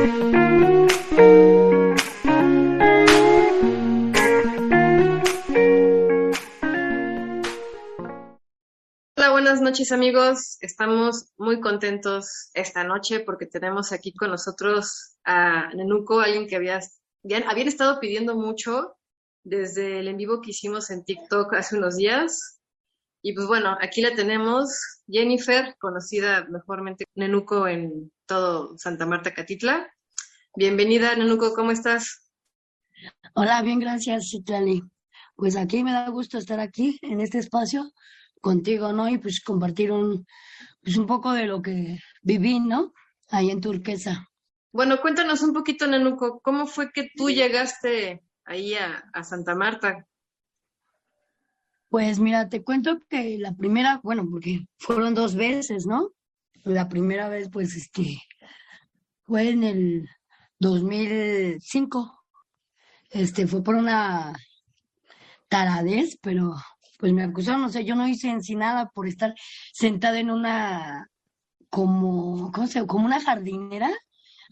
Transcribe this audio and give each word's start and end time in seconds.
Hola, 0.00 0.08
buenas 9.32 9.60
noches 9.60 9.92
amigos. 9.92 10.56
Estamos 10.62 11.26
muy 11.36 11.60
contentos 11.60 12.48
esta 12.54 12.82
noche 12.82 13.20
porque 13.20 13.44
tenemos 13.44 13.92
aquí 13.92 14.14
con 14.14 14.30
nosotros 14.30 15.18
a 15.24 15.68
Nenuco, 15.74 16.20
alguien 16.20 16.46
que 16.46 16.56
había, 16.56 16.80
habían, 17.22 17.68
estado 17.68 18.00
pidiendo 18.00 18.36
mucho 18.36 18.96
desde 19.44 19.98
el 20.00 20.08
en 20.08 20.16
vivo 20.16 20.40
que 20.40 20.52
hicimos 20.52 20.88
en 20.88 21.04
TikTok 21.04 21.52
hace 21.52 21.76
unos 21.76 21.96
días. 21.96 22.59
Y 23.22 23.34
pues 23.34 23.46
bueno, 23.46 23.76
aquí 23.80 24.00
la 24.00 24.14
tenemos, 24.14 25.02
Jennifer, 25.06 25.76
conocida 25.78 26.46
mejormente 26.48 27.04
Nenuco 27.14 27.68
en 27.68 28.10
todo 28.24 28.78
Santa 28.78 29.04
Marta 29.04 29.34
Catitla. 29.34 29.92
Bienvenida, 30.56 31.14
Nenuco, 31.14 31.52
¿cómo 31.54 31.70
estás? 31.70 32.30
Hola, 33.34 33.60
bien, 33.60 33.78
gracias, 33.78 34.30
Citlali. 34.30 34.82
Pues 35.36 35.56
aquí 35.56 35.84
me 35.84 35.92
da 35.92 36.08
gusto 36.08 36.38
estar 36.38 36.60
aquí 36.60 36.98
en 37.02 37.20
este 37.20 37.38
espacio 37.38 37.92
contigo, 38.40 38.90
¿no? 38.94 39.06
Y 39.06 39.18
pues 39.18 39.42
compartir 39.44 39.92
un, 39.92 40.26
pues 40.82 40.96
un 40.96 41.06
poco 41.06 41.32
de 41.32 41.44
lo 41.44 41.60
que 41.60 41.98
viví, 42.22 42.58
¿no? 42.58 42.94
Ahí 43.28 43.50
en 43.50 43.60
Turquesa. 43.60 44.26
Bueno, 44.72 44.98
cuéntanos 45.02 45.42
un 45.42 45.52
poquito, 45.52 45.86
Nenuco, 45.86 46.40
¿cómo 46.40 46.66
fue 46.66 46.90
que 46.90 47.10
tú 47.14 47.28
llegaste 47.28 48.22
ahí 48.46 48.74
a, 48.76 49.04
a 49.12 49.24
Santa 49.24 49.54
Marta? 49.54 50.06
Pues 51.90 52.20
mira, 52.20 52.48
te 52.48 52.62
cuento 52.62 53.00
que 53.08 53.36
la 53.38 53.52
primera, 53.52 54.00
bueno, 54.04 54.24
porque 54.30 54.60
fueron 54.78 55.12
dos 55.14 55.34
veces, 55.34 55.86
¿no? 55.86 56.10
La 56.62 56.88
primera 56.88 57.28
vez, 57.28 57.50
pues, 57.50 57.74
este, 57.74 58.22
fue 59.26 59.50
en 59.50 59.64
el 59.64 60.08
2005. 60.60 62.24
Este, 63.10 63.48
fue 63.48 63.64
por 63.64 63.74
una 63.74 64.32
taradez, 65.48 66.16
pero 66.22 66.54
pues 67.00 67.12
me 67.12 67.24
acusaron, 67.24 67.62
no 67.62 67.70
sé, 67.70 67.84
yo 67.84 67.96
no 67.96 68.06
hice 68.06 68.28
en 68.28 68.42
sí 68.42 68.54
nada 68.54 68.90
por 68.94 69.08
estar 69.08 69.34
sentada 69.72 70.20
en 70.20 70.30
una, 70.30 71.10
como, 71.70 72.52
¿cómo 72.52 72.66
se 72.68 72.86
Como 72.86 73.06
una 73.06 73.20
jardinera, 73.20 73.90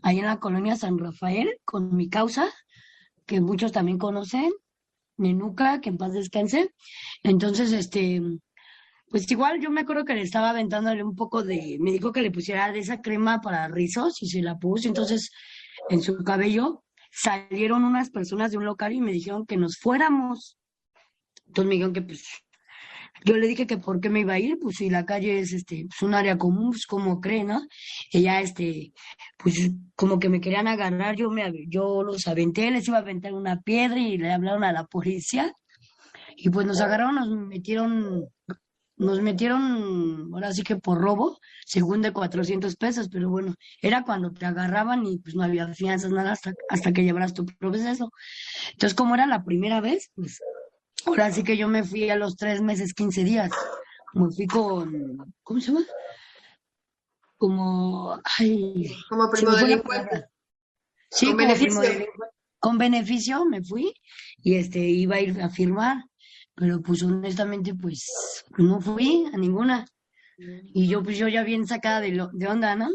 ahí 0.03 0.19
en 0.19 0.27
la 0.27 0.41
colonia 0.41 0.75
San 0.75 0.99
Rafael, 0.99 1.61
con 1.65 1.95
mi 1.95 2.09
causa, 2.09 2.49
que 3.27 3.41
muchos 3.41 3.71
también 3.71 3.99
conocen, 3.99 4.51
Nenuca, 5.19 5.81
que 5.81 5.91
en 5.91 5.99
paz 5.99 6.13
descanse. 6.13 6.73
Entonces, 7.23 7.73
este, 7.73 8.23
pues 9.11 9.31
igual 9.31 9.61
yo 9.61 9.71
me 9.71 9.83
acuerdo 9.83 10.05
que 10.05 10.15
le 10.15 10.23
estaba 10.23 10.51
aventándole 10.51 11.03
un 11.03 11.15
poco 11.15 11.43
de, 11.43 11.79
me 11.81 11.93
dijo 11.93 12.13
que 12.13 12.23
le 12.23 12.31
pusiera 12.31 12.73
de 12.73 12.81
esa 12.81 13.01
crema 13.01 13.41
para 13.41 13.69
rizos 13.69 14.23
y 14.23 14.29
se 14.29 14.43
la 14.43 14.59
puse, 14.59 14.89
entonces 14.89 15.31
en 15.89 16.03
su 16.03 16.17
cabello 16.25 16.85
salieron 17.11 17.85
unas 17.85 18.11
personas 18.11 18.51
de 18.51 18.59
un 18.59 18.65
local 18.65 18.93
y 18.93 19.01
me 19.01 19.13
dijeron 19.13 19.47
que 19.47 19.57
nos 19.57 19.79
fuéramos. 19.79 20.59
Entonces 21.47 21.69
me 21.69 21.75
dijeron 21.75 21.95
que 21.95 22.03
pues 22.03 22.25
yo 23.25 23.37
le 23.37 23.47
dije 23.47 23.67
que 23.67 23.79
por 23.79 24.01
qué 24.01 24.11
me 24.11 24.21
iba 24.21 24.35
a 24.35 24.39
ir, 24.39 24.59
pues 24.61 24.77
si 24.77 24.91
la 24.91 25.05
calle 25.05 25.41
es 25.41 25.53
este, 25.53 25.87
pues 25.89 26.03
un 26.03 26.15
área 26.15 26.39
común, 26.39 26.71
pues 26.71 26.87
como 26.87 27.21
cree, 27.21 27.45
¿no? 27.45 27.63
Ella 28.13 28.41
este, 28.41 28.93
pues 29.37 29.71
como 29.97 30.19
que 30.19 30.29
me 30.29 30.41
querían 30.41 30.69
agarrar, 30.69 31.17
yo 31.17 31.31
me 31.31 31.53
yo 31.69 32.03
los 32.03 32.27
aventé, 32.29 32.71
les 32.71 32.87
iba 32.89 32.99
a 32.99 33.01
aventar 33.01 33.33
una 33.35 33.61
piedra 33.61 33.99
y 33.99 34.19
le 34.19 34.33
hablaron 34.33 34.65
a 34.65 34.73
la 34.73 34.85
policía. 34.85 35.53
Y 36.37 36.51
pues 36.51 36.67
nos 36.67 36.81
agarraron, 36.81 37.17
nos 37.17 37.29
metieron, 37.29 38.29
nos 38.97 39.21
metieron, 39.21 40.31
ahora 40.33 40.53
sí 40.53 40.63
que 40.63 40.77
por 40.77 40.99
robo, 41.01 41.39
según 41.67 42.03
de 42.03 42.13
400 42.13 42.77
pesos, 42.77 43.09
pero 43.09 43.29
bueno, 43.29 43.55
era 43.83 44.05
cuando 44.05 44.33
te 44.33 44.47
agarraban 44.47 45.05
y 45.07 45.19
pues 45.19 45.35
no 45.35 45.43
había 45.43 45.67
fianzas, 45.75 46.13
nada, 46.13 46.33
hasta, 46.33 46.53
hasta 46.69 46.93
que 46.93 47.03
llevaras 47.05 47.35
tu 47.35 47.45
proceso. 47.47 48.11
Entonces, 48.73 48.95
como 48.95 49.15
era 49.15 49.27
la 49.27 49.45
primera 49.45 49.81
vez, 49.81 50.11
pues 50.15 50.41
Ahora 51.07 51.33
sí 51.33 51.43
que 51.43 51.57
yo 51.57 51.69
me 51.69 51.85
fui 51.85 52.11
a 52.11 52.17
los 52.17 52.37
tres 52.37 52.61
meses, 52.61 52.95
quince 52.95 53.25
días. 53.25 53.51
Me 54.15 54.31
fui 54.31 54.47
con, 54.47 55.35
¿cómo 55.43 55.61
se 55.61 55.73
llama? 55.73 55.87
Como, 57.37 58.21
ay. 58.39 58.95
Como 59.09 59.31
primo 59.31 59.53
delincuente. 59.53 60.27
Sí, 61.11 61.27
con 61.27 61.37
beneficio. 61.37 61.83
con 62.59 62.79
beneficio 62.79 63.45
me 63.47 63.63
fui 63.63 63.95
y 64.39 64.57
este 64.57 64.81
iba 64.81 65.17
a 65.17 65.21
ir 65.21 65.41
a 65.41 65.49
firmar, 65.49 66.05
pero 66.55 66.83
pues 66.83 67.03
honestamente 67.03 67.75
pues 67.75 68.45
no 68.59 68.81
fui 68.81 69.25
a 69.33 69.37
ninguna. 69.37 69.87
Y 70.39 70.89
yo 70.89 71.03
pues 71.03 71.17
yo 71.19 71.29
ya 71.29 71.43
bien 71.43 71.67
sacada 71.67 72.01
de, 72.01 72.13
lo, 72.13 72.29
de 72.33 72.47
onda, 72.47 72.77
¿no? 72.77 72.89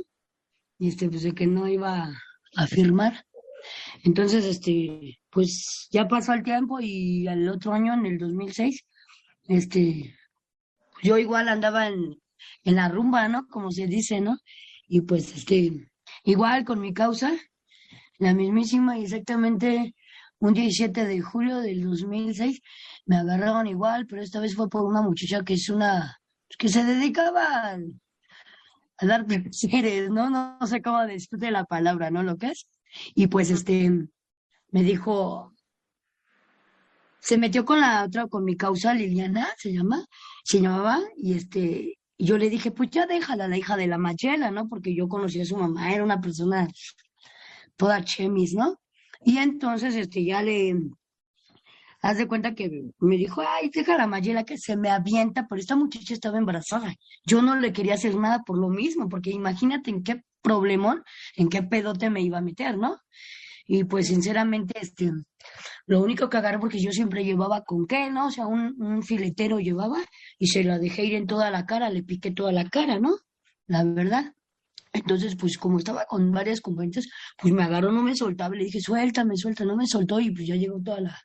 Y 0.78 0.90
este 0.90 1.10
pues 1.10 1.24
de 1.24 1.34
que 1.34 1.48
no 1.48 1.68
iba 1.68 2.14
a 2.56 2.68
firmar. 2.68 3.26
Entonces, 4.04 4.46
este, 4.46 5.20
pues 5.34 5.88
ya 5.92 6.08
pasó 6.08 6.34
el 6.34 6.44
tiempo 6.44 6.80
y 6.80 7.28
al 7.28 7.50
otro 7.50 7.74
año, 7.74 7.94
en 7.94 8.06
el 8.06 8.18
2006, 8.20 8.86
este, 9.46 10.16
yo 11.02 11.18
igual 11.18 11.50
andaba 11.50 11.88
en, 11.88 12.22
en 12.64 12.76
la 12.76 12.88
rumba, 12.88 13.28
¿no? 13.28 13.48
Como 13.48 13.72
se 13.72 13.88
dice, 13.88 14.22
¿no? 14.22 14.38
Y 14.88 15.02
pues, 15.02 15.36
este, 15.36 15.90
igual 16.24 16.66
con 16.66 16.80
mi 16.80 16.94
causa, 16.94 17.34
la 18.20 18.34
mismísima, 18.34 19.00
exactamente 19.00 19.96
un 20.40 20.54
17 20.54 21.06
de 21.06 21.22
julio 21.22 21.60
del 21.60 21.84
2006, 21.84 22.62
me 23.06 23.18
agarraron 23.18 23.66
igual, 23.68 24.06
pero 24.08 24.22
esta 24.22 24.40
vez 24.40 24.56
fue 24.56 24.70
por 24.70 24.84
una 24.86 25.02
muchacha 25.02 25.44
que 25.44 25.56
es 25.56 25.70
una, 25.70 26.20
que 26.58 26.70
se 26.70 26.84
dedicaba 26.84 27.72
a, 27.72 27.80
dar 29.02 29.26
placeres, 29.28 30.10
¿no? 30.10 30.30
¿no? 30.30 30.58
No 30.60 30.68
sé 30.68 30.82
cómo 30.82 31.02
decirte 31.06 31.50
la 31.50 31.66
palabra, 31.66 32.12
¿no? 32.12 32.24
Lo 32.24 32.38
que 32.38 32.48
es. 32.48 32.68
Y 33.16 33.28
pues 33.28 33.50
este 33.50 33.90
me 34.74 34.82
dijo, 34.82 35.54
se 37.20 37.38
metió 37.38 37.64
con 37.64 37.80
la 37.80 38.04
otra, 38.04 38.28
con 38.28 38.44
mi 38.44 38.58
causa 38.58 38.94
Liliana, 38.94 39.48
se 39.58 39.72
llama, 39.72 40.04
se 40.44 40.62
llamaba, 40.62 41.00
y 41.16 41.36
este, 41.36 42.00
yo 42.18 42.40
le 42.40 42.50
dije, 42.50 42.72
pues 42.72 42.90
ya 42.90 43.06
déjala, 43.06 43.48
la 43.48 43.58
hija 43.58 43.78
de 43.78 43.86
la 43.86 44.00
machela, 44.00 44.50
¿no? 44.50 44.68
Porque 44.68 44.96
yo 44.96 45.08
conocí 45.08 45.40
a 45.40 45.46
su 45.46 45.56
mamá, 45.56 45.94
era 45.94 46.04
una 46.04 46.20
persona 46.20 46.68
toda 47.76 48.04
chemis, 48.04 48.56
¿no? 48.56 48.80
Y 49.24 49.38
entonces, 49.38 49.96
este, 49.96 50.26
ya 50.26 50.42
le, 50.42 50.76
haz 52.02 52.18
de 52.18 52.28
cuenta 52.28 52.56
que 52.56 52.90
me 53.00 53.18
dijo, 53.18 53.44
ay, 53.48 53.70
deja 53.70 53.96
la 53.96 54.08
Mayela 54.08 54.44
que 54.44 54.58
se 54.58 54.76
me 54.76 54.90
avienta, 54.90 55.46
pero 55.48 55.62
esta 55.62 55.76
muchacha 55.76 56.16
estaba 56.16 56.40
embarazada. 56.40 56.96
Yo 57.28 57.44
no 57.44 57.56
le 57.58 57.74
quería 57.74 57.94
hacer 57.94 58.16
nada 58.16 58.42
por 58.44 58.58
lo 58.58 58.70
mismo, 58.70 59.08
porque 59.08 59.30
imagínate 59.30 59.92
en 59.92 60.04
qué 60.04 60.24
problemón, 60.42 61.04
en 61.36 61.50
qué 61.50 61.62
pedote 61.62 62.10
me 62.10 62.22
iba 62.22 62.40
a 62.40 62.42
meter, 62.42 62.76
¿no? 62.76 62.98
Y 63.66 63.84
pues 63.86 64.08
sinceramente, 64.08 64.74
este, 64.82 65.12
lo 65.86 66.02
único 66.02 66.30
que 66.30 66.38
agarré, 66.38 66.60
porque 66.60 66.82
yo 66.82 66.92
siempre 66.92 67.24
llevaba 67.24 67.64
con 67.64 67.86
qué, 67.88 68.10
¿no? 68.10 68.28
O 68.28 68.32
sea, 68.32 68.48
un, 68.48 68.76
un 68.82 69.04
filetero 69.04 69.60
llevaba 69.60 70.00
y 70.38 70.48
se 70.48 70.64
la 70.64 70.80
dejé 70.80 71.06
ir 71.06 71.16
en 71.16 71.28
toda 71.28 71.52
la 71.52 71.66
cara, 71.66 71.90
le 71.90 72.04
piqué 72.04 72.32
toda 72.32 72.52
la 72.52 72.70
cara, 72.70 73.00
¿no? 73.00 73.18
La 73.68 73.84
verdad. 73.84 74.34
Entonces, 74.94 75.36
pues 75.36 75.58
como 75.58 75.80
estaba 75.80 76.06
con 76.06 76.32
varias 76.32 76.62
compañeras, 76.62 77.08
pues 77.38 77.52
me 77.54 77.64
agarró, 77.64 77.92
no 77.92 78.04
me 78.04 78.16
soltaba, 78.16 78.56
le 78.56 78.66
dije, 78.66 78.80
suéltame, 78.80 79.36
suelta, 79.36 79.66
no 79.66 79.76
me 79.76 79.88
soltó 79.88 80.20
y 80.20 80.32
pues 80.32 80.48
ya 80.48 80.56
llegó 80.56 80.80
toda 80.82 81.02
la, 81.02 81.20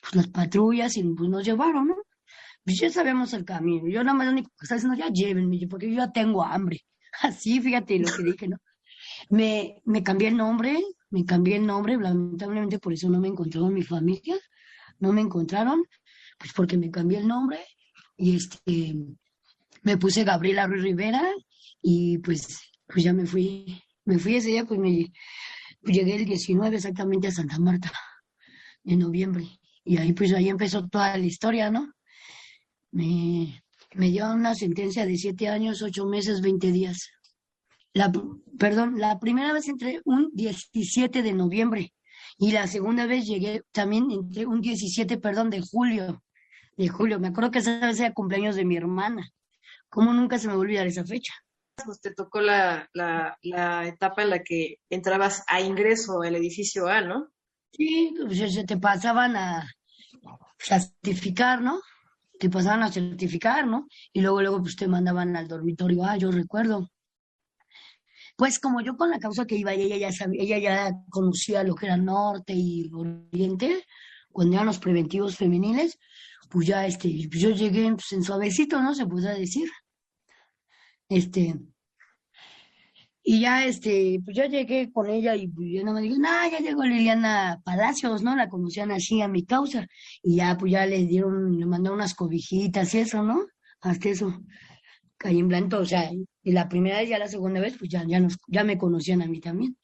pues 0.00 0.16
las 0.16 0.28
patrullas 0.28 0.96
y 0.96 1.04
pues 1.04 1.30
nos 1.30 1.44
llevaron, 1.44 1.88
¿no? 1.88 1.96
Pues 2.64 2.78
ya 2.80 2.90
sabemos 2.90 3.32
el 3.34 3.44
camino. 3.44 3.88
Yo 3.88 4.02
nada 4.02 4.16
más 4.16 4.26
lo 4.26 4.32
único 4.32 4.50
que 4.58 4.64
estaba 4.64 4.78
diciendo, 4.80 4.98
ya 4.98 5.12
llévenme, 5.12 5.60
porque 5.70 5.88
yo 5.88 5.96
ya 5.98 6.12
tengo 6.12 6.42
hambre. 6.44 6.80
Así, 7.22 7.60
fíjate 7.60 7.98
lo 8.00 8.08
que 8.08 8.22
dije, 8.24 8.48
¿no? 8.48 8.56
Me, 9.30 9.76
me 9.84 10.02
cambié 10.02 10.28
el 10.28 10.36
nombre, 10.36 10.80
me 11.12 11.24
cambié 11.26 11.56
el 11.56 11.66
nombre, 11.66 11.96
lamentablemente 11.96 12.78
por 12.78 12.92
eso 12.94 13.08
no 13.08 13.20
me 13.20 13.28
encontraron 13.28 13.74
mi 13.74 13.82
familia, 13.82 14.36
no 14.98 15.12
me 15.12 15.20
encontraron, 15.20 15.84
pues 16.38 16.52
porque 16.54 16.78
me 16.78 16.90
cambié 16.90 17.18
el 17.18 17.28
nombre 17.28 17.60
y 18.16 18.36
este, 18.36 18.96
me 19.82 19.98
puse 19.98 20.24
Gabriela 20.24 20.66
Ruiz 20.66 20.82
Rivera 20.82 21.22
y 21.82 22.18
pues, 22.18 22.60
pues 22.86 23.04
ya 23.04 23.12
me 23.12 23.26
fui, 23.26 23.82
me 24.06 24.18
fui 24.18 24.36
ese 24.36 24.48
día, 24.48 24.64
pues 24.64 24.80
me 24.80 25.12
llegué 25.84 26.16
el 26.16 26.24
19 26.24 26.76
exactamente 26.76 27.28
a 27.28 27.32
Santa 27.32 27.58
Marta, 27.58 27.92
en 28.84 29.00
noviembre, 29.00 29.46
y 29.84 29.98
ahí 29.98 30.14
pues 30.14 30.32
ahí 30.32 30.48
empezó 30.48 30.88
toda 30.88 31.16
la 31.18 31.26
historia, 31.26 31.70
¿no? 31.70 31.92
Me, 32.90 33.62
me 33.94 34.08
dio 34.10 34.32
una 34.32 34.54
sentencia 34.54 35.04
de 35.04 35.16
siete 35.18 35.48
años, 35.48 35.82
ocho 35.82 36.06
meses, 36.06 36.40
veinte 36.40 36.72
días. 36.72 37.10
La, 37.94 38.10
perdón, 38.58 38.98
la 38.98 39.18
primera 39.20 39.52
vez 39.52 39.68
entré 39.68 40.00
un 40.04 40.30
17 40.32 41.22
de 41.22 41.32
noviembre 41.32 41.92
y 42.38 42.52
la 42.52 42.66
segunda 42.66 43.06
vez 43.06 43.26
llegué 43.26 43.62
también 43.72 44.10
entre 44.10 44.46
un 44.46 44.60
17, 44.60 45.18
perdón, 45.18 45.50
de 45.50 45.60
julio. 45.60 46.22
De 46.76 46.88
julio. 46.88 47.20
Me 47.20 47.28
acuerdo 47.28 47.50
que 47.50 47.58
esa 47.58 47.78
vez 47.80 48.00
era 48.00 48.14
cumpleaños 48.14 48.56
de 48.56 48.64
mi 48.64 48.76
hermana. 48.76 49.28
¿Cómo 49.88 50.12
nunca 50.12 50.38
se 50.38 50.46
me 50.46 50.54
va 50.54 50.58
a 50.58 50.62
olvidar 50.62 50.86
esa 50.86 51.04
fecha? 51.04 51.34
Pues 51.84 52.00
te 52.00 52.14
tocó 52.14 52.40
la, 52.40 52.88
la, 52.94 53.36
la 53.42 53.86
etapa 53.86 54.22
en 54.22 54.30
la 54.30 54.42
que 54.42 54.76
entrabas 54.88 55.42
a 55.48 55.60
ingreso 55.60 56.22
al 56.22 56.34
edificio 56.36 56.86
A, 56.86 57.02
¿no? 57.02 57.28
Sí, 57.72 58.14
pues 58.26 58.38
se 58.54 58.64
te 58.64 58.76
pasaban 58.78 59.36
a 59.36 59.66
certificar, 60.58 61.60
¿no? 61.60 61.80
Te 62.38 62.48
pasaban 62.50 62.82
a 62.82 62.92
certificar, 62.92 63.66
¿no? 63.66 63.86
Y 64.12 64.20
luego, 64.20 64.40
luego, 64.40 64.62
pues 64.62 64.76
te 64.76 64.88
mandaban 64.88 65.36
al 65.36 65.48
dormitorio. 65.48 66.04
Ah, 66.04 66.16
yo 66.16 66.30
recuerdo. 66.30 66.88
Pues 68.36 68.58
como 68.58 68.80
yo 68.80 68.96
con 68.96 69.10
la 69.10 69.18
causa 69.18 69.46
que 69.46 69.56
iba, 69.56 69.72
ella 69.72 69.96
ya 69.96 70.12
sabía, 70.12 70.42
ella 70.42 70.58
ya 70.58 70.92
conocía 71.10 71.62
lo 71.62 71.74
que 71.74 71.86
era 71.86 71.96
norte 71.96 72.54
y 72.54 72.90
oriente, 72.92 73.84
cuando 74.30 74.54
eran 74.54 74.66
los 74.66 74.78
preventivos 74.78 75.36
femeniles, 75.36 75.98
pues 76.50 76.66
ya 76.66 76.86
este, 76.86 77.10
yo 77.28 77.50
llegué 77.50 77.90
pues, 77.92 78.12
en 78.12 78.22
suavecito, 78.22 78.80
¿no? 78.82 78.94
Se 78.94 79.06
puede 79.06 79.38
decir. 79.38 79.68
Este, 81.08 81.54
y 83.24 83.40
ya, 83.40 83.64
este, 83.64 84.20
pues 84.24 84.36
yo 84.36 84.44
llegué 84.46 84.90
con 84.92 85.08
ella 85.08 85.36
y 85.36 85.46
pues 85.46 85.68
yo 85.70 85.84
no 85.84 85.92
me 85.92 86.00
dije, 86.00 86.18
no, 86.18 86.28
ya 86.50 86.58
llegó 86.58 86.82
Liliana 86.82 87.60
Palacios, 87.64 88.22
¿no? 88.22 88.34
La 88.34 88.48
conocían 88.48 88.90
así 88.90 89.22
a 89.22 89.28
mi 89.28 89.44
causa. 89.44 89.86
Y 90.22 90.36
ya, 90.36 90.56
pues 90.58 90.72
ya 90.72 90.86
le 90.86 91.06
dieron, 91.06 91.58
le 91.58 91.66
mandó 91.66 91.92
unas 91.92 92.14
cobijitas 92.14 92.94
y 92.94 92.98
eso, 92.98 93.22
¿no? 93.22 93.46
Hasta 93.80 94.08
eso. 94.08 94.42
Caí 95.22 95.38
en 95.38 95.48
blanco, 95.48 95.78
o 95.78 95.86
sea, 95.86 96.10
y 96.42 96.52
la 96.52 96.68
primera 96.68 96.98
vez, 96.98 97.08
ya 97.08 97.18
la 97.18 97.28
segunda 97.28 97.60
vez, 97.60 97.76
pues 97.78 97.88
ya, 97.90 98.04
ya, 98.04 98.18
nos, 98.20 98.36
ya 98.48 98.64
me 98.64 98.76
conocían 98.76 99.22
a 99.22 99.26
mí 99.26 99.40
también. 99.40 99.76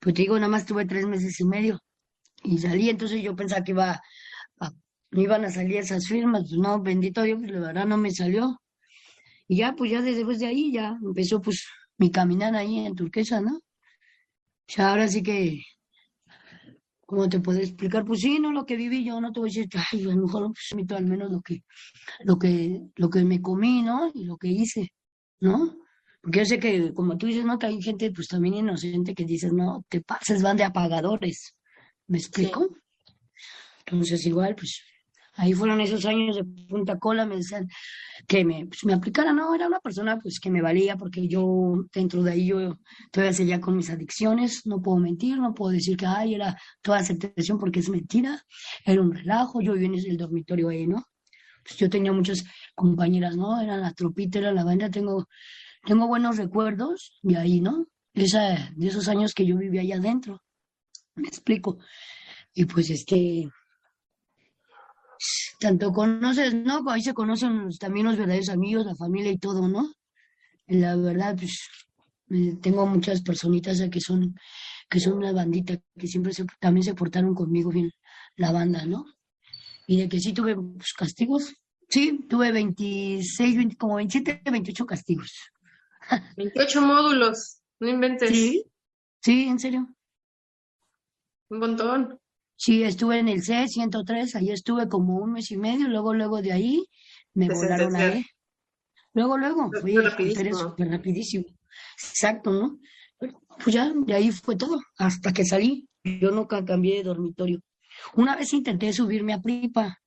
Pues 0.00 0.14
te 0.14 0.22
digo, 0.22 0.36
nada 0.36 0.48
más 0.48 0.64
tuve 0.66 0.86
tres 0.86 1.06
meses 1.06 1.38
y 1.40 1.44
medio 1.44 1.80
y 2.42 2.58
salí, 2.58 2.88
entonces 2.90 3.22
yo 3.22 3.36
pensaba 3.36 3.62
que 3.64 3.72
iba 3.72 4.00
a, 4.60 4.70
me 5.10 5.22
iban 5.22 5.44
a 5.44 5.50
salir 5.50 5.76
esas 5.78 6.06
firmas, 6.08 6.42
pues 6.48 6.60
no, 6.60 6.80
bendito 6.82 7.22
Dios, 7.22 7.38
pues 7.40 7.52
la 7.52 7.60
verdad 7.60 7.86
no 7.86 7.98
me 7.98 8.10
salió. 8.10 8.60
Y 9.48 9.58
ya, 9.58 9.74
pues 9.76 9.90
ya 9.90 10.02
después 10.02 10.38
de 10.40 10.46
ahí 10.46 10.72
ya 10.72 10.96
empezó 11.02 11.40
pues 11.42 11.66
mi 11.98 12.10
caminar 12.10 12.54
ahí 12.56 12.80
en 12.86 12.94
Turquesa, 12.94 13.40
¿no? 13.40 13.60
Ya 14.68 14.90
ahora 14.90 15.08
sí 15.08 15.22
que, 15.22 15.62
¿cómo 17.06 17.28
te 17.28 17.40
puedo 17.40 17.60
explicar? 17.60 18.04
Pues 18.04 18.20
sí, 18.20 18.38
no 18.38 18.52
lo 18.52 18.66
que 18.66 18.76
viví 18.76 19.04
yo, 19.04 19.20
no 19.20 19.32
te 19.32 19.40
voy 19.40 19.48
a 19.48 19.52
decir, 19.52 19.68
ay, 19.92 20.02
a 20.04 20.14
lo 20.14 20.22
mejor 20.22 20.52
pues, 20.52 20.90
al 20.90 21.06
menos 21.06 21.30
lo 21.30 21.40
que, 21.40 21.62
lo 22.24 22.38
que, 22.38 22.82
lo 22.96 23.08
que 23.08 23.24
me 23.24 23.40
comí, 23.40 23.82
¿no? 23.82 24.10
Y 24.12 24.24
lo 24.24 24.36
que 24.36 24.48
hice, 24.48 24.92
¿no? 25.40 25.76
Porque 26.20 26.40
yo 26.40 26.44
sé 26.44 26.58
que, 26.58 26.92
como 26.92 27.16
tú 27.16 27.26
dices, 27.26 27.44
¿no? 27.44 27.58
Que 27.58 27.66
hay 27.66 27.80
gente, 27.80 28.10
pues 28.12 28.28
también 28.28 28.54
inocente 28.54 29.14
que 29.14 29.24
dices, 29.24 29.52
no, 29.52 29.84
te 29.88 30.00
pases, 30.00 30.42
van 30.42 30.56
de 30.56 30.64
apagadores. 30.64 31.54
¿Me 32.08 32.18
explico? 32.18 32.68
Entonces, 33.86 34.26
igual, 34.26 34.56
pues 34.56 34.82
ahí 35.36 35.52
fueron 35.52 35.80
esos 35.80 36.04
años 36.06 36.36
de 36.36 36.44
punta 36.44 36.98
cola, 36.98 37.26
me 37.26 37.36
decían 37.36 37.68
que 38.26 38.44
me, 38.44 38.66
pues, 38.66 38.84
me 38.84 38.94
aplicara, 38.94 39.32
no, 39.32 39.54
era 39.54 39.66
una 39.66 39.80
persona 39.80 40.18
pues 40.20 40.40
que 40.40 40.50
me 40.50 40.62
valía 40.62 40.96
porque 40.96 41.28
yo 41.28 41.84
dentro 41.92 42.22
de 42.22 42.32
ahí 42.32 42.46
yo 42.46 42.78
todavía 43.10 43.32
seguía 43.32 43.60
con 43.60 43.76
mis 43.76 43.90
adicciones, 43.90 44.66
no 44.66 44.80
puedo 44.80 44.98
mentir, 44.98 45.38
no 45.38 45.54
puedo 45.54 45.72
decir 45.72 45.96
que 45.96 46.06
ay, 46.06 46.34
era 46.34 46.56
toda 46.82 46.98
aceptación 46.98 47.58
porque 47.58 47.80
es 47.80 47.88
mentira, 47.88 48.42
era 48.84 49.00
un 49.00 49.12
relajo, 49.14 49.60
yo 49.60 49.74
vivía 49.74 49.88
en 49.88 49.94
el 49.94 50.16
dormitorio 50.16 50.68
ahí, 50.68 50.86
¿no? 50.86 51.04
Pues 51.62 51.76
yo 51.76 51.90
tenía 51.90 52.12
muchas 52.12 52.44
compañeras, 52.74 53.36
¿no? 53.36 53.60
Era 53.60 53.76
la 53.76 53.92
tropita, 53.92 54.38
era 54.38 54.52
la 54.52 54.64
banda, 54.64 54.90
tengo 54.90 55.26
tengo 55.86 56.08
buenos 56.08 56.36
recuerdos 56.36 57.16
de 57.22 57.36
ahí, 57.36 57.60
¿no? 57.60 57.86
Esa, 58.12 58.72
de 58.74 58.88
esos 58.88 59.08
años 59.08 59.32
que 59.32 59.46
yo 59.46 59.56
vivía 59.56 59.82
allá 59.82 59.96
adentro. 59.96 60.42
Me 61.14 61.28
explico. 61.28 61.78
Y 62.52 62.64
pues 62.64 62.90
este, 62.90 63.48
tanto 65.60 65.92
conoces, 65.92 66.54
¿no? 66.54 66.82
Ahí 66.90 67.02
se 67.02 67.14
conocen 67.14 67.68
también 67.78 68.06
los 68.06 68.16
verdaderos 68.16 68.48
amigos, 68.48 68.86
la 68.86 68.94
familia 68.94 69.32
y 69.32 69.38
todo, 69.38 69.68
¿no? 69.68 69.92
La 70.66 70.96
verdad, 70.96 71.36
pues 71.36 71.68
eh, 72.30 72.56
tengo 72.60 72.86
muchas 72.86 73.22
personitas 73.22 73.82
que 73.90 74.00
son 74.00 74.34
que 74.88 75.00
son 75.00 75.14
una 75.14 75.32
bandita 75.32 75.78
que 75.98 76.06
siempre 76.06 76.32
se, 76.32 76.44
también 76.60 76.84
se 76.84 76.94
portaron 76.94 77.34
conmigo 77.34 77.70
bien 77.70 77.90
la 78.36 78.52
banda, 78.52 78.84
¿no? 78.86 79.04
Y 79.86 79.98
de 79.98 80.08
que 80.08 80.20
sí 80.20 80.32
tuve 80.32 80.56
pues, 80.56 80.92
castigos, 80.92 81.54
sí, 81.88 82.20
tuve 82.28 82.52
26, 82.52 83.76
como 83.78 83.96
27, 83.96 84.50
28 84.50 84.86
castigos. 84.86 85.32
28 86.36 86.82
módulos, 86.82 87.60
no 87.80 87.88
inventes. 87.88 88.30
Sí, 88.30 88.64
sí, 89.20 89.46
en 89.48 89.58
serio. 89.58 89.88
Un 91.48 91.58
montón. 91.58 92.18
Sí, 92.56 92.82
estuve 92.82 93.18
en 93.18 93.28
el 93.28 93.42
C103, 93.42 94.34
ahí 94.34 94.50
estuve 94.50 94.88
como 94.88 95.16
un 95.16 95.32
mes 95.32 95.50
y 95.50 95.56
medio, 95.56 95.88
luego, 95.88 96.14
luego 96.14 96.40
de 96.40 96.52
ahí 96.52 96.86
me 97.34 97.48
volaron 97.48 97.94
ahí. 97.96 98.24
Luego, 99.12 99.38
luego, 99.38 99.70
fue 99.80 99.94
rapidísimo. 100.02 100.74
rapidísimo. 100.78 101.44
Exacto, 101.98 102.50
¿no? 102.50 102.78
Pues 103.62 103.74
ya, 103.74 103.92
de 103.94 104.14
ahí 104.14 104.30
fue 104.30 104.56
todo, 104.56 104.80
hasta 104.98 105.32
que 105.32 105.44
salí. 105.44 105.88
Yo 106.04 106.30
nunca 106.30 106.64
cambié 106.64 106.96
de 106.98 107.04
dormitorio. 107.04 107.60
Una 108.14 108.36
vez 108.36 108.52
intenté 108.52 108.92
subirme 108.92 109.32
a 109.32 109.40
Pripa, 109.40 109.98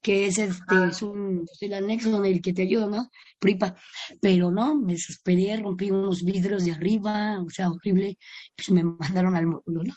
que 0.00 0.26
es, 0.26 0.38
este, 0.38 0.62
ah. 0.68 0.88
es, 0.90 1.02
un, 1.02 1.46
el 1.60 1.74
anexo 1.74 2.16
en 2.24 2.32
el 2.32 2.40
que 2.40 2.52
te 2.52 2.62
ayuda, 2.62 2.86
¿no? 2.86 3.10
Pripa. 3.38 3.74
Pero 4.20 4.50
no, 4.50 4.76
me 4.76 4.92
desesperé, 4.92 5.56
rompí 5.56 5.90
unos 5.90 6.22
vidrios 6.22 6.64
de 6.64 6.72
arriba, 6.72 7.40
o 7.40 7.50
sea, 7.50 7.70
horrible, 7.70 8.18
pues 8.56 8.70
me 8.70 8.84
mandaron 8.84 9.34
al 9.34 9.46
módulo, 9.46 9.82
¿no? 9.84 9.94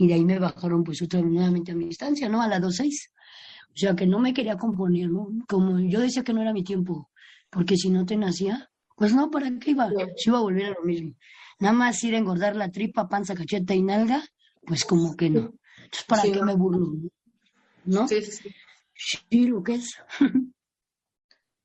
Y 0.00 0.08
de 0.08 0.14
ahí 0.14 0.24
me 0.24 0.38
bajaron 0.38 0.82
pues 0.82 1.02
otra 1.02 1.20
nuevamente 1.20 1.72
a 1.72 1.74
mi 1.74 1.84
distancia, 1.84 2.26
¿no? 2.26 2.40
A 2.40 2.48
la 2.48 2.58
2.6. 2.58 3.10
O 3.68 3.76
sea, 3.76 3.94
que 3.94 4.06
no 4.06 4.18
me 4.18 4.32
quería 4.32 4.56
componer, 4.56 5.10
¿no? 5.10 5.28
Como 5.46 5.78
yo 5.78 6.00
decía 6.00 6.24
que 6.24 6.32
no 6.32 6.40
era 6.40 6.54
mi 6.54 6.64
tiempo, 6.64 7.10
porque 7.50 7.76
si 7.76 7.90
no 7.90 8.06
te 8.06 8.16
nacía, 8.16 8.70
pues 8.96 9.12
no, 9.12 9.30
¿para 9.30 9.50
qué 9.58 9.72
iba? 9.72 9.90
Si 10.16 10.30
iba 10.30 10.38
a 10.38 10.40
volver 10.40 10.64
a 10.64 10.70
lo 10.70 10.84
mismo. 10.84 11.14
Nada 11.58 11.74
más 11.74 12.02
ir 12.02 12.14
a 12.14 12.18
engordar 12.18 12.56
la 12.56 12.70
tripa, 12.70 13.10
panza, 13.10 13.34
cacheta 13.34 13.74
y 13.74 13.82
nalga, 13.82 14.24
pues 14.66 14.86
como 14.86 15.14
que 15.14 15.28
no. 15.28 15.52
Entonces, 15.76 16.04
¿para 16.08 16.22
qué 16.22 16.42
me 16.42 16.54
burlo? 16.54 16.94
¿No? 17.84 18.08
Sí, 18.08 18.22
sí, 18.22 18.32
sí. 18.32 18.54
Sí, 18.94 19.48
lo 19.48 19.62
que 19.62 19.74
es. 19.74 19.98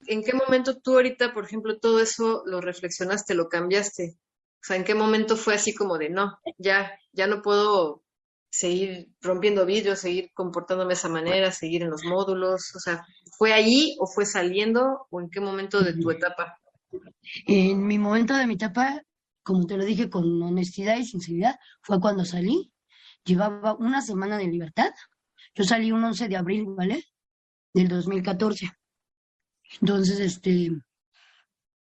¿En 0.07 0.23
qué 0.23 0.33
momento 0.33 0.75
tú 0.75 0.95
ahorita, 0.95 1.33
por 1.33 1.45
ejemplo, 1.45 1.79
todo 1.79 2.01
eso 2.01 2.43
lo 2.45 2.59
reflexionaste, 2.59 3.33
lo 3.33 3.47
cambiaste? 3.47 4.17
O 4.17 4.63
sea, 4.67 4.75
¿en 4.75 4.83
qué 4.83 4.93
momento 4.93 5.37
fue 5.37 5.53
así 5.53 5.73
como 5.73 5.97
de 5.97 6.09
no, 6.09 6.37
ya, 6.57 6.91
ya 7.13 7.27
no 7.27 7.41
puedo 7.41 8.04
seguir 8.57 9.09
rompiendo 9.21 9.65
vidrios, 9.65 9.99
seguir 9.99 10.31
comportándome 10.33 10.89
de 10.89 10.93
esa 10.93 11.09
manera, 11.09 11.51
seguir 11.51 11.83
en 11.83 11.89
los 11.89 12.03
módulos? 12.03 12.73
O 12.75 12.79
sea, 12.79 13.05
¿fue 13.37 13.53
ahí 13.53 13.95
o 13.99 14.07
fue 14.07 14.25
saliendo 14.25 15.07
o 15.09 15.21
en 15.21 15.29
qué 15.29 15.39
momento 15.39 15.81
de 15.81 15.93
tu 15.93 16.11
etapa? 16.11 16.57
En 17.47 17.85
mi 17.85 17.97
momento 17.97 18.35
de 18.35 18.47
mi 18.47 18.53
etapa, 18.53 19.01
como 19.43 19.65
te 19.65 19.77
lo 19.77 19.83
dije 19.83 20.09
con 20.09 20.41
honestidad 20.41 20.97
y 20.97 21.05
sinceridad, 21.05 21.55
fue 21.81 21.99
cuando 21.99 22.23
salí. 22.23 22.71
Llevaba 23.23 23.73
una 23.73 24.01
semana 24.01 24.37
de 24.37 24.45
libertad. 24.45 24.91
Yo 25.55 25.63
salí 25.63 25.91
un 25.91 26.03
11 26.03 26.27
de 26.27 26.37
abril, 26.37 26.65
¿vale? 26.67 27.03
del 27.75 27.89
2014. 27.89 28.71
Entonces, 29.81 30.19
este, 30.19 30.71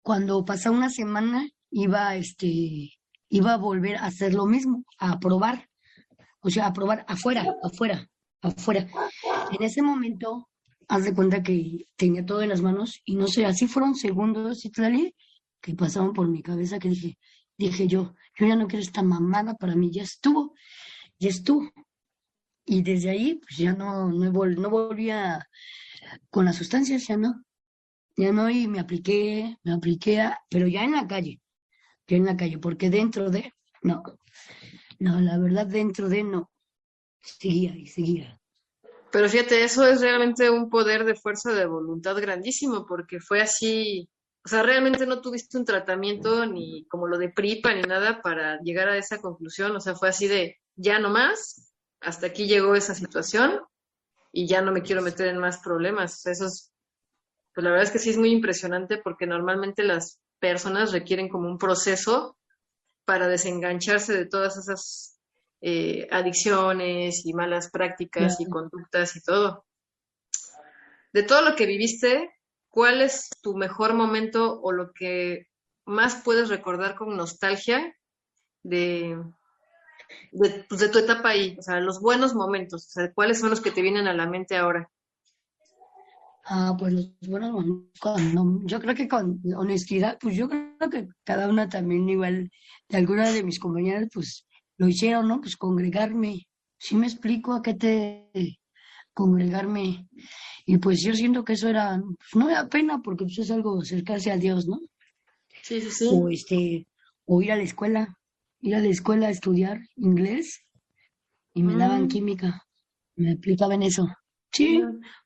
cuando 0.04 0.45
pasa 0.45 0.69
una 0.69 0.89
semana, 0.89 1.50
iba, 1.72 2.15
este, 2.15 2.92
iba 3.30 3.54
a 3.54 3.57
volver 3.57 3.98
a 3.98 4.06
hacer 4.06 4.36
lo 4.36 4.45
mismo, 4.45 4.86
a 5.00 5.19
probar, 5.19 5.69
o 6.41 6.50
sea, 6.50 6.68
a 6.68 6.74
probar 6.74 7.05
afuera, 7.08 7.46
afuera, 7.63 8.10
afuera. 8.41 8.88
En 9.51 9.63
ese 9.63 9.81
momento, 9.81 10.50
haz 10.88 11.03
de 11.03 11.13
cuenta 11.13 11.43
que 11.43 11.88
tenía 11.96 12.25
todo 12.25 12.41
en 12.41 12.50
las 12.50 12.62
manos 12.62 13.01
y 13.05 13.15
no 13.15 13.27
sé, 13.27 13.46
así 13.46 13.67
fueron 13.67 13.96
segundos, 13.96 14.65
y 14.65 14.72
que 15.62 15.75
pasaban 15.75 16.13
por 16.13 16.27
mi 16.27 16.41
cabeza 16.41 16.79
que 16.79 16.89
dije, 16.89 17.17
dije 17.58 17.88
yo, 17.88 18.13
yo 18.38 18.48
ya 18.48 18.55
no 18.55 18.67
quiero 18.67 18.84
esta 18.84 19.03
mamada 19.03 19.55
para 19.55 19.75
mí, 19.75 19.91
ya 19.91 20.03
estuvo, 20.03 20.53
ya 21.19 21.29
estuvo. 21.29 21.69
Y 22.65 22.81
desde 22.84 23.10
ahí, 23.10 23.36
pues 23.36 23.58
ya 23.58 23.74
no, 23.74 24.10
no, 24.10 24.31
no 24.31 24.69
volvía 24.69 25.48
con 26.29 26.46
las 26.46 26.55
sustancias, 26.55 27.08
ya 27.08 27.17
no. 27.17 27.43
Ya 28.15 28.31
no, 28.31 28.50
y 28.50 28.67
me 28.67 28.79
apliqué, 28.79 29.58
me 29.63 29.74
apliqué, 29.74 30.29
pero 30.50 30.67
ya 30.67 30.84
en 30.84 30.91
la 30.91 31.08
calle, 31.08 31.39
ya 32.08 32.17
en 32.17 32.25
la 32.25 32.38
calle, 32.38 32.58
porque 32.58 32.89
dentro 32.89 33.29
de, 33.29 33.53
no, 33.81 34.03
no, 35.00 35.20
la 35.20 35.38
verdad 35.38 35.65
dentro 35.65 36.10
de 36.10 36.24
no, 36.24 36.51
seguía 37.22 37.75
y 37.75 37.88
seguía. 37.88 38.39
Pero 39.12 39.27
fíjate, 39.27 39.63
eso 39.63 39.88
es 39.88 40.01
realmente 40.01 40.50
un 40.50 40.70
poder 40.70 41.03
de 41.03 41.15
fuerza 41.15 41.51
de 41.53 41.65
voluntad 41.65 42.15
grandísimo, 42.18 42.86
porque 42.86 43.20
fue 43.20 43.41
así, 43.41 44.08
o 44.46 44.48
sea, 44.48 44.62
realmente 44.62 45.06
no 45.08 45.22
tuviste 45.22 45.58
un 45.58 45.65
tratamiento 45.65 46.46
ni 46.46 46.86
como 46.88 47.08
lo 47.08 47.18
de 47.18 47.29
PRIPA 47.29 47.74
ni 47.74 47.82
nada 47.82 48.22
para 48.22 48.60
llegar 48.62 48.88
a 48.89 48.98
esa 48.98 49.20
conclusión, 49.20 49.75
o 49.75 49.79
sea, 49.79 49.96
fue 49.96 50.10
así 50.10 50.27
de, 50.27 50.58
ya 50.75 51.00
no 51.00 51.10
más, 51.10 51.74
hasta 52.01 52.27
aquí 52.27 52.48
llegó 52.48 52.75
esa 52.75 52.94
situación 52.94 53.62
y 54.32 54.48
ya 54.48 54.62
no 54.62 54.72
me 54.72 54.84
quiero 54.84 55.01
meter 55.01 55.27
en 55.27 55.39
más 55.39 55.60
problemas. 55.60 56.25
Eso 56.25 56.46
es, 56.46 56.72
pues 57.53 57.63
la 57.63 57.72
verdad 57.72 57.88
es 57.88 57.91
que 57.91 58.00
sí 58.00 58.12
es 58.12 58.18
muy 58.18 58.32
impresionante 58.32 58.98
porque 58.98 59.25
normalmente 59.25 59.84
las 59.84 60.20
personas 60.39 60.91
requieren 60.91 61.29
como 61.29 61.50
un 61.50 61.58
proceso 61.58 62.38
para 63.10 63.28
desengancharse 63.28 64.13
de 64.13 64.28
todas 64.28 64.56
esas 64.56 65.20
eh, 65.62 66.08
adicciones 66.12 67.25
y 67.25 67.34
malas 67.34 67.72
prácticas 67.72 68.39
y 68.39 68.46
conductas 68.46 69.16
y 69.16 69.22
todo. 69.22 69.66
De 71.12 71.24
todo 71.24 71.42
lo 71.42 71.56
que 71.56 71.66
viviste, 71.66 72.32
¿cuál 72.70 73.01
es 73.01 73.32
tu 73.42 73.56
mejor 73.56 73.96
momento 73.96 74.62
o 74.62 74.72
lo 74.72 74.94
que 74.94 75.48
más 75.86 76.22
puedes 76.24 76.50
recordar 76.50 76.94
con 76.94 77.18
nostalgia 77.18 77.98
de, 78.62 79.20
de, 80.32 80.66
pues, 80.70 80.80
de 80.80 80.89
tu 80.89 81.00
etapa 81.00 81.30
ahí, 81.30 81.58
o 81.58 81.63
sea, 81.63 81.80
los 81.80 82.00
buenos 82.00 82.36
momentos, 82.36 82.86
o 82.86 82.89
sea, 82.92 83.12
¿cuáles 83.12 83.39
son 83.39 83.50
los 83.50 83.60
que 83.60 83.72
te 83.72 83.82
vienen 83.82 84.08
a 84.08 84.13
la 84.13 84.28
mente 84.28 84.56
ahora? 84.56 84.88
Ah, 86.51 86.75
pues 86.77 86.94
los 86.94 87.12
buenos 87.27 87.51
momentos, 87.51 88.63
yo 88.65 88.79
creo 88.82 88.96
que 88.96 89.08
con 89.08 89.39
honestidad, 89.56 90.18
pues 90.20 90.36
yo 90.36 90.50
creo 90.50 90.89
que 90.89 91.08
cada 91.24 91.48
una 91.48 91.70
también 91.70 92.10
igual 92.10 92.50
de 92.89 92.98
alguna 92.98 93.29
de 93.29 93.44
mis 93.44 93.60
compañeras, 93.60 94.08
pues 94.12 94.48
lo 94.77 94.88
hicieron, 94.88 95.27
¿no? 95.27 95.41
Pues 95.41 95.56
congregarme. 95.56 96.48
Sí 96.79 96.96
me 96.96 97.06
explico 97.06 97.53
a 97.53 97.62
qué 97.62 97.75
te 97.75 98.60
congregarme. 99.13 100.08
Y 100.65 100.79
pues 100.79 101.03
yo 101.03 101.13
siento 101.13 101.44
que 101.44 101.53
eso 101.53 101.70
era, 101.70 102.01
pues 102.01 102.36
no 102.36 102.50
era 102.50 102.68
pena 102.68 103.00
porque 103.03 103.25
pues 103.25 103.38
es 103.38 103.51
algo 103.51 103.82
acercarse 103.82 104.32
a 104.32 104.38
Dios, 104.38 104.68
¿no? 104.68 104.79
Sí, 105.62 105.82
sí, 105.82 105.91
sí. 105.91 106.10
O 106.12 106.29
este, 106.29 106.88
o 107.25 107.44
ir 107.44 107.51
a 107.51 107.58
la 107.58 107.63
escuela, 107.63 108.18
ir 108.62 108.74
a 108.74 108.79
la 108.79 108.88
escuela 108.88 109.27
a 109.27 109.32
estudiar 109.32 109.82
inglés 109.98 110.65
y 111.53 111.62
me 111.62 111.75
daban 111.75 112.06
mm. 112.06 112.08
química, 112.08 112.63
me 113.15 113.34
aplicaban 113.34 113.84
eso. 113.84 114.08
Sí, 114.51 114.82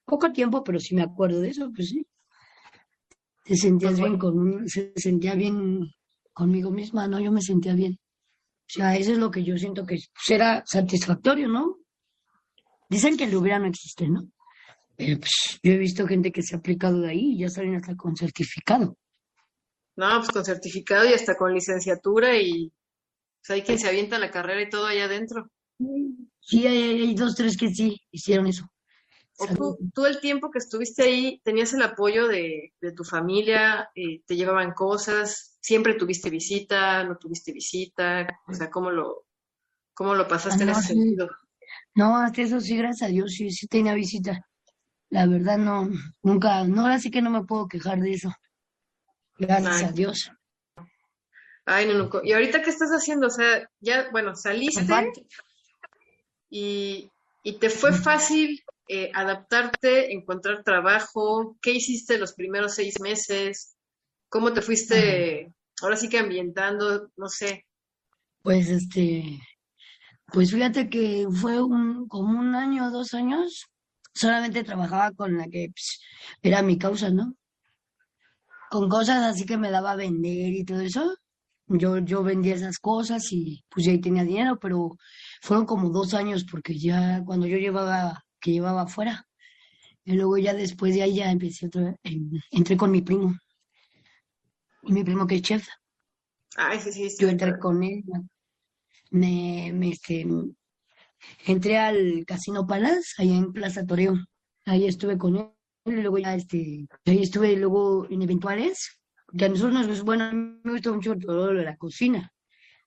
poco 0.06 0.32
tiempo, 0.32 0.64
pero 0.64 0.80
si 0.80 0.96
me 0.96 1.04
acuerdo 1.04 1.42
de 1.42 1.50
eso, 1.50 1.72
pues 1.74 1.90
sí. 1.90 2.06
Te 3.46 3.56
sentías 3.56 3.94
pues 3.94 4.04
bien 4.04 4.20
con, 4.20 4.68
se 4.68 4.94
sentía 4.96 5.36
bien 5.36 5.92
conmigo 6.34 6.72
misma, 6.72 7.08
¿no? 7.08 7.20
Yo 7.20 7.32
me 7.32 7.42
sentía 7.42 7.74
bien. 7.74 8.00
O 8.70 8.74
sea, 8.74 8.96
eso 8.96 9.12
es 9.12 9.18
lo 9.18 9.30
que 9.30 9.44
yo 9.44 9.58
siento 9.58 9.86
que 9.86 10.00
será 10.18 10.60
pues, 10.60 10.70
satisfactorio, 10.70 11.48
¿no? 11.48 11.78
Dicen 12.90 13.18
que 13.18 13.26
el 13.26 13.36
hubiera 13.36 13.60
no 13.60 13.68
existe, 13.68 14.08
¿no? 14.08 14.28
Pero 14.96 15.20
pues 15.20 15.60
yo 15.62 15.72
he 15.72 15.78
visto 15.78 16.08
gente 16.08 16.32
que 16.32 16.42
se 16.42 16.56
ha 16.56 16.60
aplicado 16.60 17.02
de 17.02 17.10
ahí 17.10 17.34
y 17.34 17.40
ya 17.40 17.50
salen 17.50 17.76
hasta 17.76 17.96
con 17.96 18.16
certificado. 18.16 18.98
No, 19.96 20.18
pues 20.18 20.30
con 20.30 20.46
certificado 20.46 21.10
y 21.10 21.14
hasta 21.14 21.36
con 21.36 21.54
licenciatura 21.54 22.38
y 22.38 22.72
pues 23.42 23.50
hay 23.50 23.62
quien 23.64 23.80
se 23.80 23.88
avienta 23.88 24.20
la 24.20 24.32
carrera 24.32 24.62
y 24.62 24.70
todo 24.70 24.86
allá 24.86 25.06
adentro. 25.06 25.50
Sí, 26.40 26.68
hay, 26.68 27.14
dos, 27.16 27.36
tres 27.36 27.58
que 27.58 27.70
sí 27.70 28.00
hicieron 28.12 28.48
eso. 28.48 28.66
Tú, 29.56 29.78
tú, 29.94 30.06
el 30.06 30.20
tiempo 30.20 30.52
que 30.52 30.60
estuviste 30.60 31.04
ahí, 31.04 31.42
¿tenías 31.44 31.74
el 31.74 31.82
apoyo 31.82 32.28
de, 32.28 32.74
tu 32.96 33.04
familia? 33.04 33.90
Eh, 33.96 34.22
¿Te 34.26 34.36
llevaban 34.36 34.74
cosas? 34.74 35.58
¿Siempre 35.62 35.96
tuviste 35.96 36.30
visita? 36.30 37.04
¿No 37.04 37.18
tuviste 37.18 37.52
visita? 37.52 38.28
O 38.48 38.54
sea, 38.54 38.70
¿cómo 38.70 38.92
lo, 38.92 39.26
cómo 39.94 40.16
lo 40.16 40.28
pasaste 40.28 40.64
en 40.64 40.70
ese 40.70 40.82
sentido? 40.82 41.30
No, 41.96 42.18
hasta 42.18 42.42
eso 42.42 42.60
sí, 42.60 42.78
gracias 42.78 43.10
a 43.10 43.12
Dios, 43.12 43.34
sí, 43.34 43.52
sí 43.52 43.68
tenía 43.68 43.94
visita. 43.94 44.48
La 45.10 45.28
verdad 45.28 45.58
no, 45.58 45.90
nunca, 46.24 46.64
no, 46.64 46.82
ahora 46.82 47.00
sí 47.00 47.12
que 47.12 47.22
no 47.22 47.30
me 47.30 47.44
puedo 47.44 47.68
quejar 47.68 48.00
de 48.00 48.14
eso. 48.14 48.34
Gracias 49.38 49.84
a 49.84 49.92
Dios. 49.92 50.32
Ay, 51.66 51.88
no, 51.88 51.94
no. 51.94 52.10
¿Y 52.24 52.34
ahorita 52.34 52.62
qué 52.62 52.70
estás 52.70 52.90
haciendo? 52.90 53.28
O 53.28 53.30
sea, 53.30 53.70
ya, 53.80 54.10
bueno, 54.12 54.36
saliste 54.36 54.86
y, 56.50 57.10
y, 57.44 57.54
te 57.60 57.70
fue 57.70 57.94
fácil 57.94 58.63
eh, 58.88 59.12
adaptarte, 59.14 60.14
encontrar 60.14 60.64
trabajo. 60.64 61.58
¿Qué 61.62 61.72
hiciste 61.72 62.18
los 62.18 62.34
primeros 62.34 62.76
seis 62.76 63.00
meses? 63.00 63.76
¿Cómo 64.30 64.54
te 64.54 64.62
fuiste, 64.62 65.54
ahora 65.82 65.96
sí 65.96 66.10
que 66.10 66.20
ambientando? 66.20 67.12
No 67.16 67.30
sé. 67.30 67.66
Pues 68.42 68.70
este, 68.70 69.40
pues 70.34 70.52
fíjate 70.52 70.90
que 70.90 71.28
fue 71.32 71.62
un, 71.62 72.08
como 72.08 72.40
un 72.40 72.56
año 72.56 72.88
o 72.88 72.92
dos 72.92 73.14
años, 73.14 73.68
solamente 74.14 74.64
trabajaba 74.64 75.12
con 75.12 75.38
la 75.38 75.48
que 75.48 75.70
pues, 75.74 76.00
era 76.42 76.62
mi 76.62 76.78
causa, 76.78 77.10
¿no? 77.10 77.36
Con 78.70 78.90
cosas 78.90 79.24
así 79.24 79.46
que 79.46 79.58
me 79.58 79.70
daba 79.70 79.92
a 79.92 79.96
vender 79.96 80.54
y 80.54 80.66
todo 80.66 80.82
eso. 80.82 81.16
Yo, 81.68 82.00
yo 82.00 82.24
vendía 82.24 82.56
esas 82.56 82.80
cosas 82.80 83.32
y 83.32 83.64
pues 83.70 83.88
ahí 83.88 84.02
tenía 84.02 84.24
dinero, 84.24 84.60
pero 84.60 84.98
fueron 85.42 85.66
como 85.66 85.90
dos 85.90 86.14
años 86.14 86.46
porque 86.50 86.78
ya 86.78 87.24
cuando 87.26 87.48
yo 87.48 87.58
llevaba, 87.58 88.23
que 88.44 88.52
llevaba 88.52 88.84
afuera. 88.84 89.26
Y 90.06 90.14
luego 90.14 90.38
ya 90.38 90.54
después 90.54 90.94
de 90.94 91.04
ahí 91.04 91.16
ya 91.16 91.32
empecé 91.32 91.68
otra 91.68 91.82
vez, 91.84 91.98
entré 92.52 92.78
con 92.78 92.92
mi 92.92 93.02
primo. 93.02 93.34
Y 94.84 94.92
mi 94.92 95.04
primo 95.04 95.26
que 95.26 95.36
es 95.36 95.42
chef. 95.42 95.68
Ay, 96.58 96.80
sí, 96.80 96.92
sí, 96.92 97.10
sí. 97.10 97.18
Yo 97.22 97.30
entré 97.30 97.58
con 97.58 97.82
él 97.82 98.04
me, 99.14 99.72
me 99.74 99.90
este, 99.90 100.26
entré 101.46 101.78
al 101.78 102.26
Casino 102.26 102.66
Palace, 102.66 103.14
allá 103.18 103.36
en 103.36 103.54
Plaza 103.54 103.86
Toreo. 103.86 104.16
Ahí 104.66 104.86
estuve 104.86 105.18
con 105.18 105.38
él, 105.38 105.48
y 105.86 106.02
luego 106.02 106.18
ya 106.18 106.36
este, 106.36 106.88
ahí 107.06 107.22
estuve 107.22 107.56
luego 107.56 108.08
en 108.10 108.24
eventuales, 108.24 109.00
que 109.38 109.46
a 109.46 109.50
nosotros 109.50 109.88
nos, 109.88 110.04
bueno, 110.04 110.32
me 110.64 110.72
gustó 110.72 110.94
mucho 110.94 111.16
todo 111.16 111.54
lo 111.54 111.60
de 111.60 111.66
la 111.66 111.78
cocina, 111.78 112.32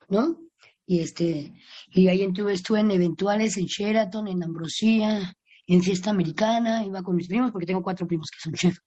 ¿no? 0.09 0.41
Y 0.85 1.01
este, 1.01 1.53
y 1.89 2.09
ahí 2.09 2.23
estuve, 2.23 2.53
estuve 2.53 2.81
en 2.81 2.91
eventuales, 2.91 3.57
en 3.57 3.67
Sheraton, 3.67 4.29
en 4.29 4.43
Ambrosía, 4.43 5.33
en 5.67 5.83
Fiesta 5.83 6.11
Americana, 6.11 6.85
iba 6.85 7.03
con 7.03 7.17
mis 7.17 7.29
primos, 7.29 7.51
porque 7.51 7.67
tengo 7.67 7.83
cuatro 7.83 8.07
primos 8.07 8.31
que 8.31 8.41
son 8.41 8.55
chef. 8.55 8.79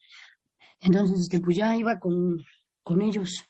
Entonces, 0.80 1.22
este, 1.22 1.40
pues 1.40 1.58
ya 1.58 1.76
iba 1.76 2.00
con, 2.00 2.44
con 2.84 3.02
ellos. 3.02 3.44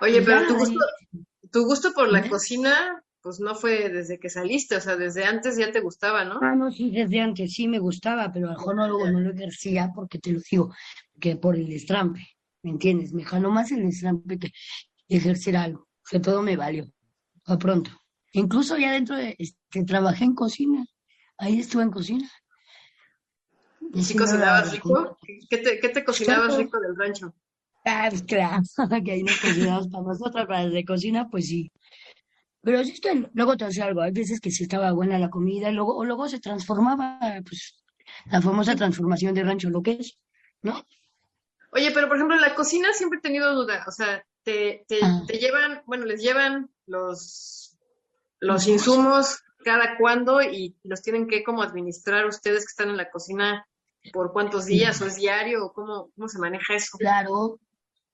Oye, 0.00 0.22
pero 0.22 0.46
tu 0.46 0.56
gusto, 0.56 0.78
tu 1.50 1.64
gusto 1.64 1.92
por 1.92 2.10
la 2.10 2.26
cocina, 2.28 3.02
pues 3.22 3.40
no 3.40 3.54
fue 3.54 3.90
desde 3.90 4.18
que 4.18 4.30
saliste, 4.30 4.76
o 4.76 4.80
sea, 4.80 4.96
desde 4.96 5.24
antes 5.24 5.56
ya 5.56 5.72
te 5.72 5.80
gustaba, 5.80 6.24
¿no? 6.24 6.38
Ah, 6.42 6.54
no, 6.54 6.70
sí, 6.70 6.90
desde 6.90 7.20
antes 7.20 7.52
sí 7.52 7.68
me 7.68 7.78
gustaba, 7.78 8.32
pero 8.32 8.48
al 8.48 8.56
mejor 8.56 8.76
no, 8.76 8.88
no 8.88 9.20
lo 9.20 9.30
ejercía 9.30 9.90
porque 9.94 10.18
te 10.18 10.32
lo 10.32 10.40
digo, 10.50 10.74
que 11.18 11.36
por 11.36 11.56
el 11.56 11.70
estrampe, 11.72 12.26
¿me 12.62 12.70
entiendes? 12.70 13.12
Me 13.12 13.24
jaló 13.24 13.50
más 13.50 13.72
el 13.72 13.84
estrampe 13.84 14.38
que 14.38 14.52
ejercer 15.08 15.56
algo, 15.56 15.86
que 16.08 16.20
todo 16.20 16.42
me 16.42 16.56
valió, 16.56 16.86
a 17.46 17.58
pronto. 17.58 17.90
Incluso 18.32 18.78
ya 18.78 18.92
dentro 18.92 19.16
de, 19.16 19.36
este, 19.38 19.84
trabajé 19.84 20.24
en 20.24 20.34
cocina, 20.34 20.86
ahí 21.40 21.60
estuve 21.60 21.82
en 21.82 21.90
cocina. 21.90 22.30
¿Y 23.92 24.04
si 24.04 24.16
cocinabas 24.16 24.70
rico? 24.70 25.18
¿Qué 25.48 25.58
te, 25.58 25.80
qué 25.80 25.88
te 25.88 26.04
cocinabas 26.04 26.56
rico 26.56 26.78
del 26.78 26.96
rancho? 26.96 27.34
Ah, 27.84 28.06
pues 28.10 28.22
claro, 28.22 28.62
que 29.04 29.12
ahí 29.12 29.22
no 29.22 29.32
cocinamos 29.40 29.88
para 29.88 30.04
nosotros, 30.04 30.46
para 30.46 30.68
de 30.68 30.84
cocina, 30.84 31.28
pues 31.28 31.46
sí. 31.48 31.72
Pero 32.62 32.84
sí, 32.84 33.00
luego 33.32 33.56
te 33.56 33.64
hace 33.64 33.82
algo, 33.82 34.02
hay 34.02 34.12
veces 34.12 34.38
que 34.38 34.50
sí 34.50 34.64
estaba 34.64 34.92
buena 34.92 35.18
la 35.18 35.30
comida, 35.30 35.70
luego, 35.70 35.96
o 35.96 36.04
luego 36.04 36.28
se 36.28 36.40
transformaba, 36.40 37.18
pues, 37.48 37.82
la 38.26 38.42
famosa 38.42 38.76
transformación 38.76 39.34
de 39.34 39.42
rancho, 39.42 39.70
lo 39.70 39.82
que 39.82 39.92
es, 39.92 40.18
¿no? 40.60 40.84
Oye, 41.72 41.90
pero 41.92 42.06
por 42.06 42.16
ejemplo, 42.16 42.36
la 42.36 42.54
cocina 42.54 42.92
siempre 42.92 43.18
he 43.18 43.22
tenido 43.22 43.54
duda, 43.54 43.84
o 43.88 43.92
sea, 43.92 44.22
te, 44.42 44.84
te, 44.86 44.98
ah. 45.02 45.22
te 45.26 45.38
llevan, 45.38 45.82
bueno, 45.86 46.04
les 46.04 46.20
llevan 46.20 46.68
los, 46.86 47.78
los 48.40 48.66
insumos 48.66 49.42
cada 49.64 49.96
cuándo 49.96 50.42
y 50.42 50.76
los 50.84 51.02
tienen 51.02 51.26
que 51.26 51.42
como 51.44 51.62
administrar 51.62 52.26
ustedes 52.26 52.60
que 52.60 52.70
están 52.70 52.90
en 52.90 52.96
la 52.96 53.10
cocina 53.10 53.66
por 54.12 54.32
cuántos 54.32 54.66
días 54.66 55.00
o 55.02 55.06
es 55.06 55.16
diario 55.16 55.66
o 55.66 55.72
cómo, 55.72 56.10
cómo 56.14 56.28
se 56.28 56.38
maneja 56.38 56.74
eso. 56.74 56.96
Claro, 56.98 57.58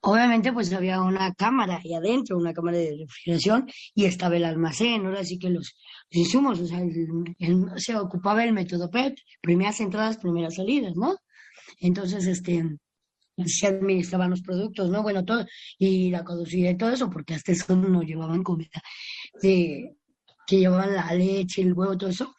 Obviamente, 0.09 0.53
pues 0.53 0.73
había 0.73 1.03
una 1.03 1.35
cámara 1.35 1.81
ahí 1.83 1.93
adentro, 1.93 2.37
una 2.37 2.55
cámara 2.55 2.77
de 2.77 2.97
refrigeración, 2.97 3.69
y 3.93 4.05
estaba 4.05 4.37
el 4.37 4.45
almacén, 4.45 5.05
ahora 5.05 5.25
sí 5.25 5.37
que 5.37 5.51
los, 5.51 5.75
insumos, 6.11 6.61
o 6.61 6.67
sea, 6.67 6.81
se 7.77 7.97
ocupaba 7.97 8.45
el 8.45 8.53
método 8.53 8.89
PEP, 8.89 9.19
primeras 9.41 9.81
entradas, 9.81 10.19
primeras 10.19 10.55
salidas, 10.55 10.95
¿no? 10.95 11.17
Entonces, 11.81 12.25
este, 12.27 12.79
se 13.47 13.67
administraban 13.67 14.31
los 14.31 14.43
productos, 14.43 14.91
¿no? 14.91 15.03
Bueno, 15.03 15.25
todo, 15.25 15.45
y 15.77 16.11
la 16.11 16.23
caducidad 16.25 16.71
y 16.71 16.77
todo 16.77 16.91
eso, 16.91 17.11
porque 17.11 17.35
hasta 17.35 17.51
eso 17.51 17.75
no 17.75 18.03
llevaban 18.03 18.45
comida, 18.45 18.81
de, 19.43 19.96
que 20.47 20.59
llevaban 20.59 20.95
la 20.95 21.13
leche, 21.13 21.63
el 21.63 21.73
huevo, 21.73 21.97
todo 21.97 22.11
eso, 22.11 22.35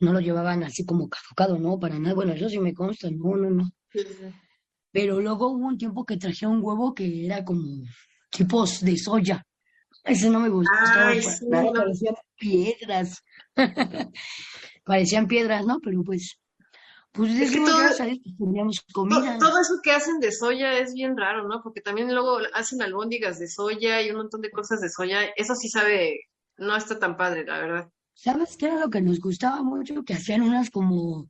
no 0.00 0.12
lo 0.12 0.20
llevaban 0.20 0.62
así 0.62 0.84
como 0.84 1.08
caducado, 1.08 1.58
¿no? 1.58 1.78
Para 1.78 1.98
nada, 1.98 2.14
bueno, 2.14 2.32
eso 2.32 2.48
sí 2.48 2.58
me 2.58 2.74
consta, 2.74 3.08
no, 3.10 3.36
no, 3.36 3.50
no. 3.50 3.70
Pero 4.92 5.20
luego 5.20 5.48
hubo 5.48 5.66
un 5.66 5.78
tiempo 5.78 6.04
que 6.04 6.16
traje 6.16 6.46
un 6.46 6.62
huevo 6.62 6.94
que 6.94 7.26
era 7.26 7.44
como 7.44 7.84
tipos 8.30 8.80
de 8.80 8.96
soya. 8.96 9.44
Ese 10.04 10.30
no 10.30 10.40
me 10.40 10.48
gustaba. 10.48 11.12
Parecían 11.74 12.14
piedras. 12.36 13.22
parecían 14.84 15.26
piedras, 15.26 15.66
¿no? 15.66 15.80
Pero 15.80 16.02
pues, 16.02 16.38
pues 17.12 17.32
es 17.38 17.52
que 17.52 17.58
todo, 17.58 17.78
teníamos 18.38 18.80
comida. 18.92 19.38
Todo, 19.38 19.60
eso 19.60 19.74
que 19.82 19.92
hacen 19.92 20.18
de 20.20 20.32
soya 20.32 20.78
es 20.78 20.94
bien 20.94 21.16
raro, 21.16 21.46
¿no? 21.46 21.60
Porque 21.62 21.80
también 21.80 22.12
luego 22.12 22.38
hacen 22.54 22.80
albóndigas 22.80 23.38
de 23.38 23.48
soya 23.48 24.00
y 24.00 24.10
un 24.10 24.16
montón 24.16 24.40
de 24.40 24.50
cosas 24.50 24.80
de 24.80 24.88
soya. 24.88 25.24
Eso 25.36 25.54
sí 25.54 25.68
sabe, 25.68 26.20
no 26.58 26.76
está 26.76 26.98
tan 26.98 27.16
padre, 27.16 27.44
la 27.44 27.58
verdad. 27.58 27.92
¿Sabes 28.14 28.56
qué 28.56 28.66
era 28.66 28.80
lo 28.80 28.90
que 28.90 29.00
nos 29.00 29.20
gustaba 29.20 29.62
mucho? 29.62 30.04
Que 30.04 30.14
hacían 30.14 30.42
unas 30.42 30.70
como 30.70 31.28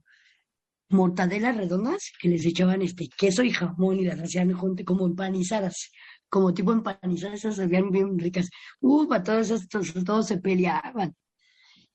mortadelas 0.89 1.57
redondas 1.57 2.13
que 2.21 2.29
les 2.29 2.47
echaban 2.47 2.83
este 2.83 3.09
queso 3.09 3.43
y 3.43 3.51
jamón 3.51 3.99
y 3.99 4.05
las 4.05 4.21
hacían 4.21 4.53
como 4.53 5.07
empanizadas, 5.07 5.91
como 6.31 6.55
tipo 6.55 6.73
empanizadas, 6.73 7.41
esas 7.41 7.57
sabían 7.57 7.91
bien 7.91 8.19
ricas. 8.19 8.49
Uh, 8.81 9.07
para 9.07 9.23
todos 9.23 9.51
estos, 9.51 9.93
todos 10.05 10.27
se 10.27 10.39
peleaban. 10.39 11.15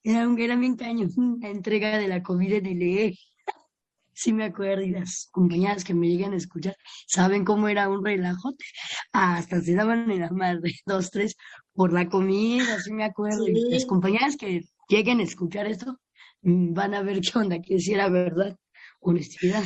Eran, 0.03 0.37
eran 0.37 0.59
bien 0.59 0.75
caños, 0.75 1.13
la 1.41 1.49
entrega 1.49 1.97
de 1.97 2.07
la 2.07 2.21
comida 2.21 2.57
en 2.57 2.65
el 2.67 2.81
E. 2.81 3.17
Sí 4.13 4.31
me 4.33 4.45
acuerdo, 4.45 4.83
y 4.83 4.91
las 4.91 5.27
compañeras 5.31 5.83
que 5.83 5.93
me 5.93 6.07
llegan 6.07 6.33
a 6.33 6.37
escuchar 6.37 6.75
saben 7.07 7.43
cómo 7.45 7.67
era 7.67 7.89
un 7.89 8.05
relajote. 8.05 8.65
Hasta 9.11 9.61
se 9.61 9.75
daban 9.75 10.09
en 10.11 10.19
la 10.21 10.29
madre, 10.29 10.73
dos, 10.85 11.11
tres, 11.11 11.35
por 11.73 11.93
la 11.93 12.07
comida, 12.09 12.79
sí 12.79 12.91
me 12.93 13.05
acuerdo. 13.05 13.47
Y 13.47 13.71
las 13.71 13.85
compañeras 13.85 14.37
que 14.37 14.61
lleguen 14.87 15.19
a 15.19 15.23
escuchar 15.23 15.67
esto 15.67 15.99
mm, 16.41 16.73
van 16.73 16.93
a 16.93 17.01
ver 17.01 17.21
qué 17.21 17.37
onda, 17.37 17.59
que 17.61 17.79
si 17.79 17.93
era 17.93 18.09
verdad 18.09 18.57
honestidad. 18.99 19.63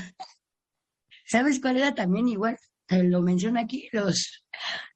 ¿Sabes 1.25 1.59
cuál 1.59 1.77
era 1.77 1.93
también 1.93 2.27
igual? 2.27 2.57
Te 2.85 3.03
lo 3.03 3.21
menciono 3.21 3.59
aquí, 3.59 3.89
los, 3.91 4.43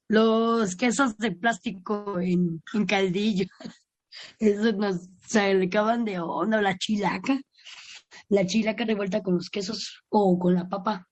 los 0.08 0.76
quesos 0.76 1.16
de 1.18 1.32
plástico 1.32 2.18
en, 2.20 2.62
en 2.72 2.86
caldillo. 2.86 3.46
Eso 4.38 4.72
nos 4.72 5.08
acaban 5.36 6.04
de 6.04 6.20
onda, 6.20 6.60
la 6.60 6.76
chilaca. 6.76 7.38
La 8.28 8.46
chilaca 8.46 8.84
revuelta 8.84 9.22
con 9.22 9.34
los 9.34 9.50
quesos 9.50 10.02
o 10.08 10.38
con 10.38 10.54
la 10.54 10.68
papa. 10.68 11.08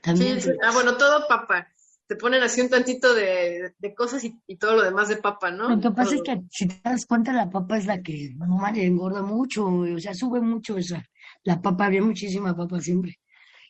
También. 0.00 0.40
Sí, 0.40 0.50
Ah, 0.62 0.72
bueno, 0.72 0.96
todo 0.96 1.26
papa. 1.28 1.68
Te 2.06 2.16
ponen 2.16 2.42
así 2.42 2.62
un 2.62 2.70
tantito 2.70 3.12
de, 3.12 3.74
de 3.78 3.94
cosas 3.94 4.24
y, 4.24 4.56
todo 4.56 4.76
lo 4.76 4.82
demás 4.82 5.08
de 5.08 5.18
papa, 5.18 5.50
¿no? 5.50 5.68
Lo 5.68 5.80
que 5.80 5.90
pasa 5.90 6.14
es 6.14 6.22
que 6.22 6.40
si 6.50 6.66
te 6.66 6.80
das 6.82 7.04
cuenta, 7.04 7.34
la 7.34 7.50
papa 7.50 7.76
es 7.76 7.84
la 7.84 8.02
que 8.02 8.32
no 8.34 8.66
engorda 8.66 9.22
mucho, 9.22 9.66
o 9.66 9.98
sea, 9.98 10.14
sube 10.14 10.40
mucho 10.40 10.78
esa. 10.78 11.04
La 11.44 11.60
papa, 11.60 11.84
había 11.84 12.02
muchísima 12.02 12.56
papa 12.56 12.80
siempre. 12.80 13.20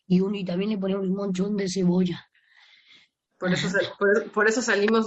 Y, 0.07 0.21
un, 0.21 0.37
y 0.37 0.45
también 0.45 0.71
le 0.71 0.79
ponemos 0.79 1.07
un 1.07 1.17
montón 1.17 1.57
de 1.57 1.69
cebolla. 1.69 2.25
Por 3.39 3.53
eso, 3.53 3.69
por, 4.33 4.49
eso 4.49 4.63
salimos, 4.63 5.07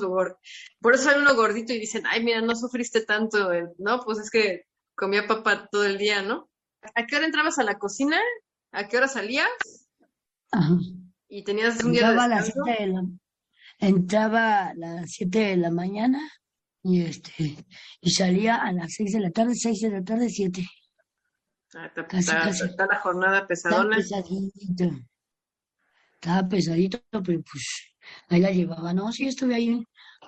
por 0.80 0.94
eso 0.94 1.04
sale 1.04 1.22
uno 1.22 1.36
gordito 1.36 1.74
y 1.74 1.80
dicen, 1.80 2.04
ay, 2.06 2.24
mira, 2.24 2.42
no 2.42 2.56
sufriste 2.56 3.06
tanto, 3.06 3.50
¿no? 3.78 4.01
Pues 4.04 4.20
es 4.20 4.30
que 4.30 4.66
comía 4.96 5.28
papa 5.28 5.68
todo 5.72 5.86
el 5.86 5.98
día, 5.98 6.22
¿no? 6.22 6.50
¿A 6.96 7.06
qué 7.06 7.16
hora 7.16 7.26
entrabas 7.26 7.60
a 7.60 7.64
la 7.64 7.78
cocina? 7.78 8.20
¿A 8.72 8.88
qué 8.88 8.98
hora 8.98 9.08
salías? 9.08 9.48
Ajá. 10.52 10.78
¿Y 11.28 11.44
tenías 11.44 11.84
un 11.84 11.94
día 11.94 12.12
de, 12.12 12.20
a 12.20 12.28
las 12.28 12.54
Entraba 13.80 14.68
a 14.68 14.74
las 14.74 15.12
7 15.12 15.40
de 15.40 15.58
la 15.58 15.72
mañana 15.72 16.20
y 16.84 17.02
este 17.02 17.66
y 18.02 18.12
salía 18.12 18.56
a 18.56 18.72
las 18.74 18.94
6 18.94 19.14
de 19.14 19.20
la 19.20 19.32
tarde, 19.32 19.56
6 19.56 19.82
de 19.82 19.90
la 19.90 20.04
tarde, 20.04 20.30
7. 20.30 20.68
Ah, 21.74 21.92
está, 21.96 22.86
la 22.86 23.00
jornada 23.00 23.48
pesadona. 23.48 23.98
Estaba 23.98 24.24
pesadito. 24.24 25.06
Estaba 26.16 26.50
pesadito, 26.50 27.02
pero 27.24 27.42
pues 27.42 27.96
ahí 28.28 28.42
la 28.42 28.52
llevaba. 28.52 28.94
No, 28.94 29.12
sí, 29.12 29.28
estuve 29.28 29.56
ahí 29.56 29.70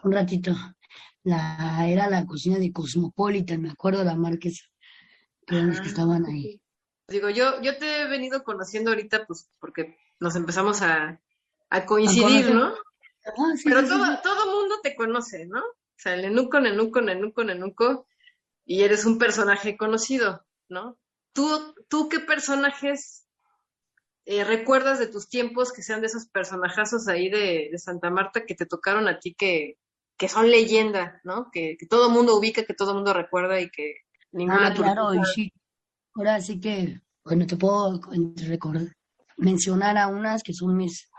un 0.04 0.12
ratito. 0.12 0.56
La, 1.24 1.86
era 1.88 2.10
la 2.10 2.26
cocina 2.26 2.58
de 2.58 2.72
Cosmopolitan, 2.72 3.62
me 3.62 3.72
acuerdo 3.72 4.04
la 4.04 4.16
marquesa, 4.16 4.64
eran 5.48 5.68
los 5.68 5.80
que 5.80 5.88
ah, 5.88 5.90
estaban 5.90 6.26
ahí. 6.26 6.62
Digo, 7.08 7.30
yo, 7.30 7.62
yo 7.62 7.78
te 7.78 8.02
he 8.02 8.08
venido 8.08 8.44
conociendo 8.44 8.92
ahorita, 8.92 9.26
pues, 9.26 9.50
porque 9.60 9.98
nos 10.20 10.36
empezamos 10.36 10.82
a, 10.82 11.20
a 11.70 11.86
coincidir, 11.86 12.54
¿no? 12.54 12.74
Ah, 13.26 13.54
Pero 13.64 13.88
todo, 13.88 14.20
todo 14.22 14.60
mundo 14.60 14.76
te 14.82 14.96
conoce, 14.96 15.46
¿no? 15.46 15.60
O 15.60 15.98
sea, 15.98 16.16
Nenuco, 16.16 16.60
Nenuco, 16.60 17.02
Nenuco, 17.02 17.44
Nenuco, 17.44 18.08
y 18.66 18.84
eres 18.84 19.06
un 19.06 19.18
personaje 19.18 19.78
conocido, 19.78 20.46
¿no? 20.70 20.98
¿Tú, 21.34 21.76
tú 21.88 22.10
qué 22.10 22.20
personajes 22.20 23.26
eh, 24.26 24.44
recuerdas 24.44 25.00
de 25.00 25.08
tus 25.08 25.28
tiempos 25.28 25.74
que 25.74 25.84
sean 25.84 26.02
de 26.02 26.08
esos 26.08 26.28
personajazos 26.28 27.08
ahí 27.08 27.30
de, 27.30 27.72
Santa 27.78 28.10
Marta 28.10 28.46
que 28.46 28.56
te 28.56 28.66
tocaron 28.66 29.08
a 29.08 29.20
ti 29.20 29.34
que, 29.34 29.78
que 30.18 30.30
son 30.30 30.50
leyenda, 30.50 31.20
¿no? 31.24 31.50
Que, 31.52 31.76
que 31.78 31.88
todo 31.88 32.10
mundo 32.10 32.38
ubica, 32.38 32.64
que 32.64 32.74
todo 32.74 32.92
el 32.92 32.96
mundo 32.98 33.14
recuerda 33.14 33.60
y 33.60 33.70
que 33.70 33.98
ninguna... 34.34 34.68
Ah, 34.68 34.74
claro, 34.74 35.14
y 35.14 35.24
sí. 35.34 35.54
Ahora 36.16 36.42
sí 36.42 36.60
que, 36.60 37.02
bueno, 37.24 37.48
te 37.48 37.58
puedo 37.58 38.00
recordar, 38.48 38.96
mencionar 39.38 39.98
a 39.98 40.08
unas 40.08 40.44
que 40.44 40.54
son 40.54 40.76
mis 40.78 41.10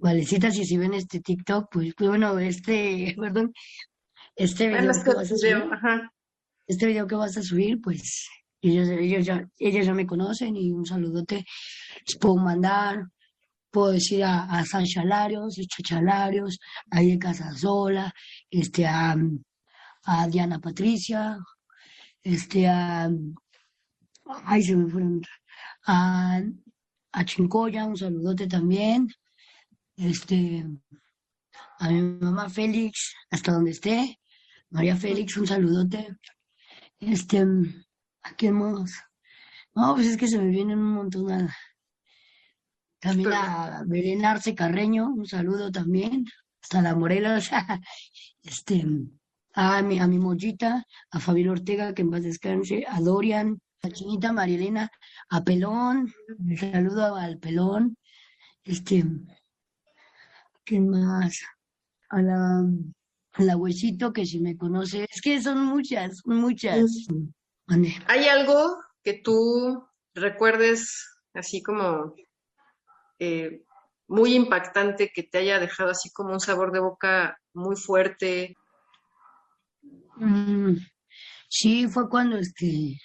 valecitas 0.00 0.56
y 0.56 0.64
si 0.64 0.76
ven 0.76 0.94
este 0.94 1.20
TikTok, 1.20 1.68
pues, 1.70 1.94
pues 1.96 2.08
bueno, 2.08 2.38
este, 2.38 3.14
perdón, 3.18 3.52
este 4.36 4.68
video 4.68 4.92
que 5.02 5.14
vas 5.14 5.32
a 5.32 5.36
subir, 5.36 5.70
este 6.66 6.86
video 6.86 7.06
que 7.06 7.14
vas 7.14 7.36
a 7.36 7.42
subir, 7.42 7.80
pues 7.80 8.28
ellos, 8.60 8.88
ellos, 8.88 9.24
ya, 9.24 9.48
ellos 9.58 9.86
ya 9.86 9.94
me 9.94 10.06
conocen 10.06 10.56
y 10.56 10.70
un 10.70 10.86
saludote 10.86 11.44
les 12.06 12.18
puedo 12.18 12.36
mandar. 12.36 13.06
Puedo 13.70 13.92
decir 13.92 14.24
a, 14.24 14.44
a 14.44 14.64
San 14.64 14.86
Chalarios, 14.86 15.56
Chalarios, 15.82 16.58
a 16.90 17.00
de 17.00 17.18
Casasola, 17.18 18.12
este, 18.50 18.86
a, 18.86 19.14
a 20.04 20.26
Diana 20.28 20.58
Patricia, 20.60 21.36
este, 22.34 22.66
a, 22.66 23.10
ay, 24.44 24.62
se 24.62 24.76
me 24.76 24.90
fueron, 24.90 25.22
a, 25.86 26.40
a 27.12 27.24
Chincoya, 27.24 27.84
un 27.84 27.96
saludote 27.96 28.46
también, 28.46 29.08
este, 29.96 30.66
a 31.78 31.90
mi 31.90 32.02
mamá 32.02 32.48
Félix, 32.50 33.14
hasta 33.30 33.52
donde 33.52 33.72
esté, 33.72 34.18
María 34.70 34.96
Félix, 34.96 35.36
un 35.36 35.46
saludote, 35.46 36.16
este, 36.98 37.44
¿A 38.26 38.34
quién 38.34 38.54
más? 38.54 39.04
No, 39.74 39.94
pues 39.94 40.08
es 40.08 40.16
que 40.16 40.26
se 40.26 40.38
me 40.38 40.48
vienen 40.48 40.80
un 40.80 40.94
montón. 40.94 41.30
A... 41.30 41.56
También 42.98 43.32
a 43.32 43.84
Belén 43.86 44.24
Arce 44.24 44.54
Carreño, 44.54 45.06
un 45.10 45.26
saludo 45.26 45.70
también. 45.70 46.24
Hasta 46.60 46.82
la 46.82 46.96
Morelos. 46.96 47.50
este, 48.42 48.84
a 49.56 49.82
mi, 49.82 49.98
a 49.98 50.06
mi 50.06 50.18
mollita, 50.18 50.84
a 51.10 51.18
Fabián 51.18 51.48
Ortega, 51.48 51.94
que 51.94 52.02
en 52.02 52.10
paz 52.10 52.22
descanse, 52.22 52.84
a 52.86 53.00
Dorian, 53.00 53.58
a 53.82 53.88
Chinita 53.88 54.30
Marilena, 54.32 54.90
a 55.30 55.42
Pelón, 55.42 56.12
saludo 56.60 57.16
al 57.16 57.38
Pelón. 57.38 57.96
Este, 58.64 59.04
¿quién 60.62 60.90
más? 60.90 61.40
A 62.10 62.20
la, 62.20 62.64
a 63.32 63.42
la 63.42 63.56
Huesito, 63.56 64.12
que 64.12 64.26
si 64.26 64.40
me 64.40 64.58
conoce, 64.58 65.06
es 65.10 65.22
que 65.22 65.40
son 65.40 65.64
muchas, 65.64 66.20
muchas. 66.26 67.08
¿Hay 68.06 68.28
algo 68.28 68.76
que 69.02 69.14
tú 69.14 69.88
recuerdes 70.14 71.18
así 71.32 71.62
como 71.62 72.14
eh, 73.18 73.64
muy 74.06 74.34
impactante 74.34 75.10
que 75.14 75.22
te 75.22 75.38
haya 75.38 75.58
dejado 75.58 75.90
así 75.90 76.12
como 76.12 76.34
un 76.34 76.40
sabor 76.40 76.72
de 76.72 76.80
boca 76.80 77.38
muy 77.54 77.76
fuerte? 77.76 78.54
Mm, 80.16 80.76
sí, 81.48 81.88
fue 81.88 82.08
cuando 82.10 82.36
este, 82.38 82.98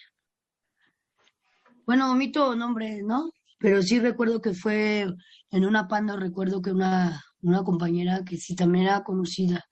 bueno, 1.85 2.11
omito 2.11 2.55
nombres, 2.55 3.03
¿no? 3.03 3.31
Pero 3.59 3.81
sí 3.83 3.99
recuerdo 3.99 4.41
que 4.41 4.53
fue 4.53 5.07
en 5.51 5.65
una 5.65 5.87
panda, 5.87 6.15
recuerdo 6.15 6.61
que 6.61 6.71
una, 6.71 7.21
una 7.41 7.63
compañera 7.63 8.23
que 8.25 8.37
sí 8.37 8.55
también 8.55 8.85
era 8.85 9.03
conocida. 9.03 9.63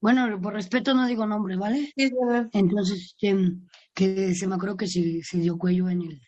Bueno, 0.00 0.40
por 0.42 0.52
respeto 0.54 0.92
no 0.94 1.06
digo 1.06 1.26
nombre, 1.26 1.56
¿vale? 1.56 1.92
Sí, 1.96 2.10
Entonces, 2.52 2.98
este, 3.18 3.36
que 3.94 4.34
se 4.34 4.46
me 4.46 4.56
acuerdo 4.56 4.76
que 4.76 4.86
se, 4.88 5.22
se 5.22 5.38
dio 5.38 5.56
cuello 5.58 5.88
en 5.88 6.02
el, 6.02 6.20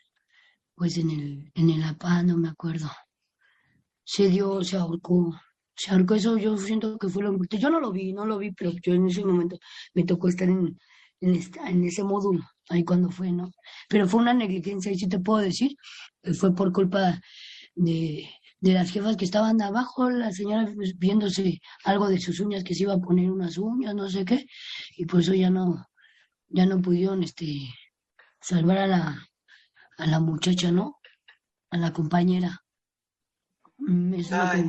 pues 0.76 0.98
en 0.98 1.10
el, 1.10 1.52
en 1.54 1.70
el 1.70 1.82
APA, 1.84 2.22
no 2.24 2.36
me 2.38 2.48
acuerdo. 2.50 2.90
Se 4.04 4.28
dio, 4.28 4.64
se 4.64 4.76
ahorcó, 4.78 5.34
se 5.76 5.90
ahorcó 5.90 6.14
eso, 6.14 6.36
yo 6.38 6.56
siento 6.56 6.98
que 6.98 7.08
fue 7.08 7.22
lo 7.22 7.30
importante. 7.30 7.62
Yo 7.62 7.70
no 7.70 7.80
lo 7.80 7.92
vi, 7.92 8.12
no 8.12 8.26
lo 8.26 8.38
vi, 8.38 8.52
pero 8.52 8.72
yo 8.82 8.94
en 8.94 9.08
ese 9.08 9.24
momento 9.24 9.58
me 9.94 10.04
tocó 10.04 10.28
estar 10.28 10.48
en, 10.48 10.78
en, 11.20 11.40
en 11.66 11.84
ese 11.84 12.04
módulo, 12.04 12.42
ahí 12.68 12.84
cuando 12.84 13.10
fue, 13.10 13.32
¿no? 13.32 13.50
Pero 13.88 14.06
fue 14.08 14.20
una 14.20 14.34
negligencia, 14.34 14.92
y 14.92 14.98
sí 14.98 15.08
te 15.08 15.18
puedo 15.18 15.40
decir, 15.40 15.76
fue 16.38 16.54
por 16.54 16.72
culpa 16.72 17.20
de, 17.74 18.28
de 18.60 18.72
las 18.72 18.90
jefas 18.90 19.16
que 19.16 19.24
estaban 19.24 19.60
abajo, 19.62 20.10
la 20.10 20.32
señora 20.32 20.72
viéndose 20.96 21.60
algo 21.84 22.08
de 22.08 22.20
sus 22.20 22.40
uñas, 22.40 22.64
que 22.64 22.74
se 22.74 22.84
iba 22.84 22.94
a 22.94 22.98
poner 23.00 23.30
unas 23.30 23.58
uñas, 23.58 23.94
no 23.94 24.08
sé 24.08 24.24
qué, 24.24 24.46
y 24.96 25.06
por 25.06 25.20
eso 25.20 25.34
ya 25.34 25.50
no, 25.50 25.86
ya 26.48 26.66
no 26.66 26.80
pudieron 26.80 27.22
este, 27.22 27.68
salvar 28.40 28.78
a 28.78 28.86
la, 28.86 29.28
a 29.98 30.06
la 30.06 30.20
muchacha, 30.20 30.70
¿no? 30.70 30.98
A 31.70 31.78
la 31.78 31.92
compañera. 31.92 32.60
Mm, 33.78 34.14
eso 34.14 34.36
es 34.52 34.64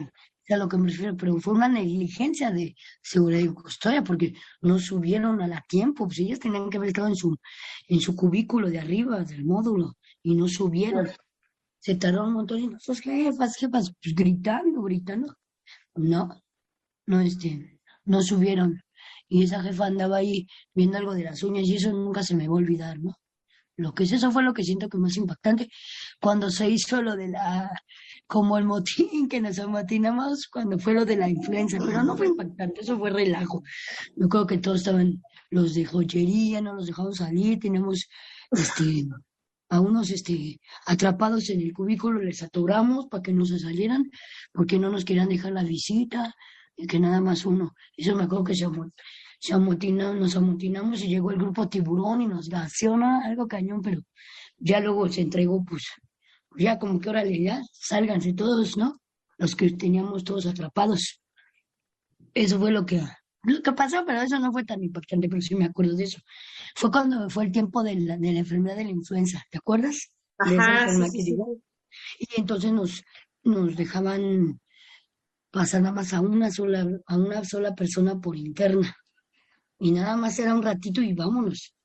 a 0.54 0.58
lo 0.58 0.70
que 0.70 0.78
me 0.78 0.90
refiero, 0.90 1.18
pero 1.18 1.38
fue 1.40 1.54
una 1.54 1.68
negligencia 1.68 2.52
de 2.52 2.76
seguridad 3.02 3.40
y 3.40 3.48
custodia 3.48 4.04
porque 4.04 4.34
no 4.62 4.80
subieron 4.80 5.42
a 5.42 5.48
la 5.48 5.64
tiempo, 5.68 6.06
pues 6.06 6.20
ellas 6.20 6.40
tenían 6.40 6.70
que 6.70 6.78
haber 6.78 6.90
estado 6.90 7.08
en 7.08 7.16
su, 7.16 7.36
en 7.88 8.00
su 8.00 8.16
cubículo 8.16 8.70
de 8.70 8.80
arriba 8.80 9.24
del 9.24 9.46
módulo 9.46 9.98
y 10.22 10.36
no 10.36 10.48
subieron. 10.48 11.10
Se 11.80 11.96
tardaron 11.96 12.30
un 12.30 12.34
montón 12.36 12.60
y 12.60 12.68
nosotros, 12.68 13.02
jefas, 13.02 13.58
jefas, 13.58 13.94
pues 14.02 14.16
gritando, 14.16 14.82
gritando. 14.84 15.36
No, 15.96 16.42
no, 17.06 17.22
este, 17.22 17.80
no 18.06 18.22
subieron 18.22 18.82
y 19.28 19.44
esa 19.44 19.62
jefa 19.62 19.88
andaba 19.88 20.18
ahí 20.18 20.48
viendo 20.74 20.98
algo 20.98 21.14
de 21.14 21.24
las 21.24 21.44
uñas 21.44 21.68
y 21.68 21.76
eso 21.76 21.92
nunca 21.92 22.24
se 22.24 22.36
me 22.36 22.48
va 22.48 22.54
a 22.54 22.58
olvidar, 22.58 23.00
¿no? 23.00 23.16
Lo 23.78 23.94
que 23.94 24.04
es 24.04 24.12
eso 24.14 24.32
fue 24.32 24.44
lo 24.44 24.54
que 24.54 24.64
siento 24.64 24.88
que 24.90 24.98
más 24.98 25.18
impactante 25.18 25.70
cuando 26.22 26.50
se 26.50 26.70
hizo 26.70 27.02
lo 27.02 27.16
de 27.16 27.30
la, 27.30 27.70
como 28.28 28.58
el 28.58 28.66
motín 28.66 29.28
que 29.28 29.42
nos 29.42 29.60
amotinamos 29.60 30.48
cuando 30.48 30.80
fue 30.80 30.94
lo 30.94 31.06
de 31.06 31.18
la 31.18 31.30
influenza, 31.30 31.78
pero 31.80 32.04
no 32.04 32.16
fue 32.16 32.28
impactante, 32.28 32.82
eso 32.82 32.98
fue 32.98 33.10
relajo. 33.10 33.64
Yo 34.16 34.30
creo 34.30 34.48
que 34.48 34.58
todos 34.58 34.78
estaban 34.80 35.22
los 35.50 35.74
de 35.74 35.86
joyería, 35.86 36.62
no 36.62 36.74
los 36.74 36.88
dejamos 36.88 37.18
salir, 37.18 37.60
tenemos 37.60 38.08
este 38.52 39.08
a 39.70 39.80
unos 39.80 40.12
este 40.12 40.60
atrapados 40.86 41.50
en 41.50 41.60
el 41.60 41.74
cubículo, 41.74 42.22
les 42.22 42.44
atoramos 42.44 43.08
para 43.08 43.24
que 43.24 43.34
no 43.34 43.46
se 43.46 43.60
salieran, 43.60 44.10
porque 44.54 44.80
no 44.80 44.90
nos 44.90 45.04
querían 45.04 45.30
dejar 45.30 45.54
la 45.54 45.64
visita, 45.64 46.34
y 46.76 46.88
que 46.88 47.00
nada 47.00 47.22
más 47.22 47.46
uno. 47.46 47.74
Eso 47.96 48.16
me 48.16 48.24
acuerdo 48.24 48.46
que 48.46 48.56
se, 48.56 48.68
se 49.40 49.54
amotinamos, 49.54 50.16
nos 50.16 50.36
amotinamos 50.36 51.04
y 51.04 51.08
llegó 51.08 51.32
el 51.32 51.38
grupo 51.38 51.68
tiburón 51.68 52.22
y 52.22 52.28
nos 52.28 52.50
gaseona 52.50 53.26
algo 53.26 53.48
cañón, 53.48 53.82
pero 53.82 54.02
ya 54.58 54.80
luego 54.80 55.10
se 55.10 55.22
entregó 55.22 55.64
pues 55.64 55.86
ya 56.58 56.80
como 56.80 57.00
que 57.00 57.10
órale, 57.10 57.42
ya, 57.42 57.62
sálganse 57.72 58.34
todos, 58.34 58.78
¿no? 58.78 59.00
Los 59.38 59.56
que 59.56 59.72
teníamos 59.72 60.24
todos 60.24 60.46
atrapados. 60.46 61.22
Eso 62.34 62.60
fue 62.60 62.72
lo 62.72 62.86
que, 62.86 63.02
lo 63.44 63.62
que 63.62 63.72
pasó, 63.74 64.04
pero 64.06 64.22
eso 64.22 64.40
no 64.40 64.52
fue 64.52 64.64
tan 64.64 64.84
importante, 64.84 65.28
pero 65.30 65.42
sí 65.42 65.56
me 65.56 65.66
acuerdo 65.66 65.96
de 65.96 66.06
eso. 66.06 66.20
Fue 66.76 66.92
cuando 66.92 67.30
fue 67.30 67.46
el 67.46 67.52
tiempo 67.52 67.84
de 67.84 67.96
la, 67.96 68.18
de 68.18 68.34
la 68.34 68.40
enfermedad 68.40 68.78
de 68.78 68.86
la 68.86 68.92
influenza, 68.92 69.44
¿te 69.50 69.58
acuerdas? 69.58 70.12
Ajá, 70.38 70.88
sí, 71.10 71.36
Y 72.20 72.40
entonces 72.40 72.72
nos, 72.72 73.04
nos 73.44 73.76
dejaban 73.76 74.60
pasar 75.52 75.82
nada 75.82 75.96
más 75.96 76.14
a 76.14 76.20
una 76.20 76.52
sola, 76.52 76.86
a 77.06 77.18
una 77.18 77.44
sola 77.46 77.74
persona 77.74 78.20
por 78.20 78.36
interna. 78.36 78.94
Y 79.80 79.92
nada 79.92 80.16
más 80.16 80.40
era 80.40 80.54
un 80.54 80.64
ratito 80.64 81.02
y 81.02 81.14
vámonos. 81.14 81.76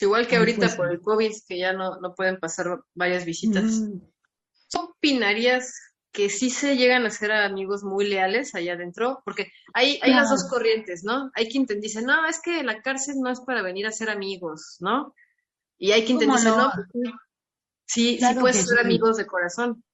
igual 0.00 0.26
que 0.26 0.36
ahorita 0.36 0.76
por 0.76 0.90
el 0.90 1.00
COVID, 1.00 1.32
que 1.46 1.58
ya 1.58 1.72
no, 1.72 2.00
no 2.00 2.14
pueden 2.14 2.38
pasar 2.38 2.80
varias 2.94 3.24
visitas. 3.24 3.80
Mm. 3.80 4.00
opinarías 4.74 5.72
que 6.12 6.30
sí 6.30 6.50
se 6.50 6.76
llegan 6.76 7.06
a 7.06 7.10
ser 7.10 7.32
amigos 7.32 7.84
muy 7.84 8.06
leales 8.08 8.54
allá 8.54 8.74
adentro? 8.74 9.22
Porque 9.24 9.52
hay, 9.74 9.98
hay 10.02 10.12
las 10.12 10.30
dos 10.30 10.48
corrientes, 10.48 11.04
¿no? 11.04 11.30
Hay 11.34 11.48
quien 11.48 11.66
te 11.66 11.76
dice, 11.76 12.02
no, 12.02 12.26
es 12.26 12.40
que 12.40 12.62
la 12.62 12.82
cárcel 12.82 13.16
no 13.20 13.30
es 13.30 13.40
para 13.40 13.62
venir 13.62 13.86
a 13.86 13.92
ser 13.92 14.10
amigos, 14.10 14.78
¿no? 14.80 15.14
Y 15.78 15.92
hay 15.92 16.04
quien 16.04 16.18
te 16.18 16.26
dice, 16.26 16.48
no, 16.48 16.70
pues 16.74 17.14
sí, 17.86 18.18
sí 18.18 18.34
puedes 18.40 18.66
ser 18.66 18.80
amigos 18.80 19.16
de 19.16 19.26
corazón. 19.26 19.84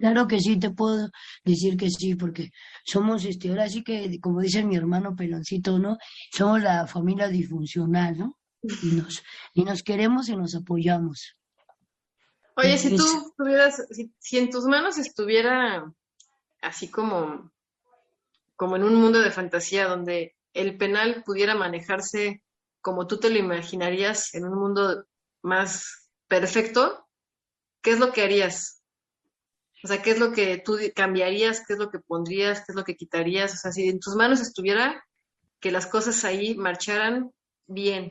Claro 0.00 0.26
que 0.26 0.40
sí, 0.40 0.58
te 0.58 0.70
puedo 0.70 1.10
decir 1.44 1.76
que 1.76 1.90
sí, 1.90 2.14
porque 2.14 2.52
somos, 2.86 3.26
este, 3.26 3.50
ahora 3.50 3.68
sí 3.68 3.84
que, 3.84 4.18
como 4.18 4.40
dice 4.40 4.64
mi 4.64 4.74
hermano 4.74 5.14
Peloncito, 5.14 5.78
¿no? 5.78 5.98
Somos 6.32 6.62
la 6.62 6.86
familia 6.86 7.28
disfuncional, 7.28 8.16
¿no? 8.16 8.38
Y 8.62 8.92
nos, 8.92 9.22
y 9.52 9.62
nos 9.62 9.82
queremos 9.82 10.30
y 10.30 10.36
nos 10.36 10.54
apoyamos. 10.54 11.36
Oye, 12.56 12.78
si 12.78 12.96
tú 12.96 13.04
tuvieras, 13.36 13.82
si, 14.18 14.38
en 14.38 14.48
tus 14.48 14.64
manos 14.64 14.96
estuviera 14.96 15.84
así 16.62 16.88
como, 16.88 17.52
como 18.56 18.76
en 18.76 18.84
un 18.84 18.94
mundo 18.94 19.20
de 19.20 19.30
fantasía 19.30 19.86
donde 19.86 20.34
el 20.54 20.78
penal 20.78 21.22
pudiera 21.26 21.54
manejarse 21.54 22.42
como 22.80 23.06
tú 23.06 23.18
te 23.18 23.28
lo 23.28 23.38
imaginarías 23.38 24.34
en 24.34 24.46
un 24.46 24.58
mundo 24.58 25.04
más 25.42 26.08
perfecto, 26.26 27.06
¿qué 27.82 27.90
es 27.90 27.98
lo 27.98 28.12
que 28.12 28.22
harías? 28.22 28.79
O 29.82 29.88
sea, 29.88 30.02
¿qué 30.02 30.10
es 30.10 30.18
lo 30.18 30.32
que 30.32 30.58
tú 30.58 30.78
cambiarías? 30.94 31.64
¿Qué 31.66 31.72
es 31.72 31.78
lo 31.78 31.90
que 31.90 32.00
pondrías? 32.00 32.58
¿Qué 32.60 32.72
es 32.72 32.76
lo 32.76 32.84
que 32.84 32.96
quitarías? 32.96 33.54
O 33.54 33.56
sea, 33.56 33.72
si 33.72 33.88
en 33.88 33.98
tus 33.98 34.14
manos 34.14 34.40
estuviera 34.40 35.02
que 35.58 35.70
las 35.70 35.86
cosas 35.86 36.24
ahí 36.24 36.54
marcharan 36.54 37.30
bien. 37.66 38.10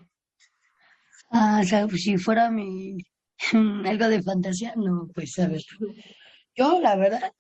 Ah, 1.31 1.61
o 1.63 1.67
sea, 1.67 1.87
pues, 1.87 2.03
si 2.03 2.17
fuera 2.17 2.49
mi 2.49 2.97
algo 3.85 4.07
de 4.07 4.21
fantasía, 4.21 4.73
no, 4.75 5.07
pues 5.13 5.37
a 5.39 5.47
ver. 5.47 5.61
Yo, 6.55 6.79
la 6.81 6.95
verdad, 6.95 7.31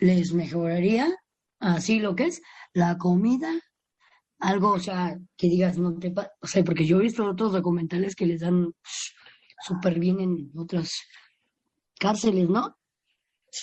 les 0.00 0.32
mejoraría 0.32 1.08
así 1.58 2.00
lo 2.00 2.14
que 2.14 2.26
es 2.26 2.42
la 2.72 2.98
comida, 2.98 3.50
algo, 4.38 4.72
o 4.72 4.78
sea, 4.78 5.18
que 5.36 5.48
digas, 5.48 5.78
no 5.78 5.98
te 5.98 6.12
o 6.40 6.46
sea, 6.46 6.64
porque 6.64 6.86
yo 6.86 6.98
he 6.98 7.02
visto 7.02 7.28
otros 7.28 7.52
documentales 7.52 8.14
que 8.14 8.26
les 8.26 8.40
dan 8.40 8.72
súper 9.66 9.98
bien 9.98 10.20
en 10.20 10.50
otras 10.56 10.92
cárceles, 11.98 12.48
¿no? 12.48 12.76